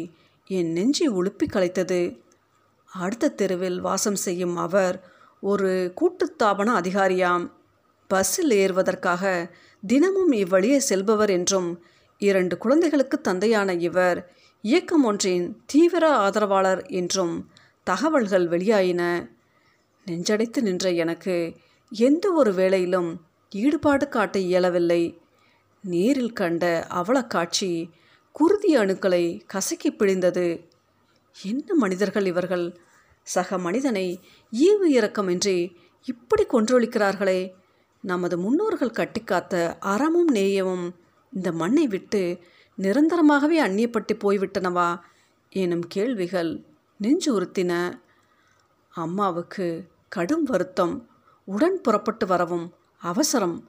என் 0.47 0.71
நெஞ்சை 0.73 1.09
உழுப்பி 1.09 1.47
கலைத்தது. 1.47 2.19
அடுத்த 2.93 3.29
தெருவில் 3.31 3.79
வாசம் 3.81 4.14
செய்யும் 4.14 4.57
அவர் 4.57 4.97
ஒரு 5.40 5.95
கூட்டுத்தாபன 6.01 6.69
அதிகாரியாம். 6.81 7.45
பஸ்ஸில் 8.11 8.51
ஏறுவதற்காக 8.51 9.55
தினமும் 9.87 10.33
இவ்வழியே 10.33 10.77
செல்பவர் 10.77 11.31
என்றும் 11.31 11.83
இரண்டு 12.19 12.59
குழந்தைகளுக்கு 12.59 13.21
தந்தையான 13.21 13.75
இவர் 13.75 14.19
இயக்கம் 14.62 15.05
ஒன்றின் 15.05 15.62
தீவிர 15.66 16.16
ஆதரவாளர் 16.16 16.87
என்றும் 16.87 17.51
தகவல்கள் 17.85 18.49
வெளியாயின. 18.49 19.31
நெஞ்சடைத்து 20.07 20.61
நின்ற 20.61 20.90
எனக்கு 20.90 21.57
எந்த 21.90 22.33
ஒரு 22.33 22.53
வேளையிலும் 22.53 23.16
ஈடுபாடு 23.51 24.09
காட்ட 24.09 24.38
இயலவில்லை. 24.38 25.20
நேரில் 25.83 26.33
கண்ட 26.33 26.87
அவலக்காட்சி 26.88 27.88
காட்சி 27.88 27.90
குருதி 28.33 28.77
அணுக்களை 28.77 29.40
கசக்கி 29.46 29.90
பிழிந்தது. 29.90 30.68
என்ன 31.42 31.75
மனிதர்கள் 31.75 32.27
இவர்கள்? 32.27 32.81
சக 33.23 33.59
மனிதனை 33.59 34.20
ஈவு 34.53 34.88
இரக்கமின்றி 34.88 35.75
இப்படி 36.03 36.46
கொன்றொழிக்கிறார்களே. 36.46 37.51
நமது 38.03 38.38
முன்னோர்கள் 38.38 38.90
கட்டிக்காத்த 38.90 39.77
அறமும் 39.79 40.29
நேயமும் 40.29 40.94
இந்த 41.33 41.53
மண்ணை 41.53 41.87
விட்டு 41.87 42.38
நிரந்தரமாகவே 42.81 43.59
அந்நியப்பட்டு 43.61 44.14
போய்விட்டனவா? 44.14 45.01
எனும் 45.51 45.87
கேள்விகள் 45.87 46.64
நெஞ்சு 46.99 47.40
உறுத்தின 47.40 48.01
அம்மாவுக்கு 48.90 49.88
கடும் 50.09 50.43
வருத்தம். 50.43 51.09
உடன் 51.45 51.81
புறப்பட்டு 51.81 52.27
வரவும் 52.27 52.73
அவசரம். 52.99 53.69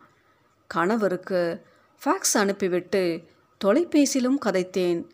கணவருக்கு 0.67 1.65
ஃபேக்ஸ் 2.06 2.38
அனுப்பிவிட்டு 2.38 3.24
தொலைபேசியிலும் 3.65 4.39
கதைத்தேன். 4.45 5.10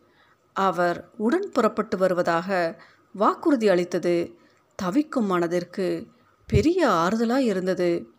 அவர் 0.54 1.10
உடன் 1.18 1.50
புறப்பட்டு 1.54 1.98
வருவதாக 1.98 2.82
வாக்குறுதி 3.14 3.68
அளித்தது. 3.68 4.38
தவிக்கும் 4.76 5.26
மனதிற்கு 5.26 6.08
பெரிய 6.48 6.88
ஆறுதலாக 6.88 7.42
இருந்தது. 7.42 8.10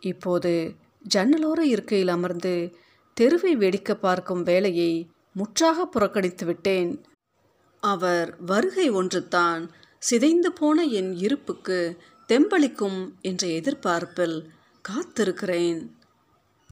இப்போது 0.00 0.74
ஜன்னலோர 1.14 1.60
இருக்கையில் 1.60 2.08
அமர்ந்து 2.08 2.76
தெருவை 3.14 3.56
வெடிக்க 3.56 3.94
பார்க்கும் 3.94 4.42
வேலையை 4.42 5.08
முற்றாக 5.32 5.86
புறக்கணித்து 5.86 6.46
விட்டேன். 6.46 7.04
அவர் 7.80 8.36
வருகை 8.40 8.90
ஒன்றுதான் 8.90 9.70
சிதைந்து 9.98 10.52
போன 10.52 10.82
என் 10.82 11.14
இருப்புக்கு 11.14 11.96
தெம்பளிக்கும் 12.28 13.12
என்ற 13.20 13.46
எதிர்பார்ப்பில் 13.46 14.50
காத்திருக்கிறேன். 14.88 15.93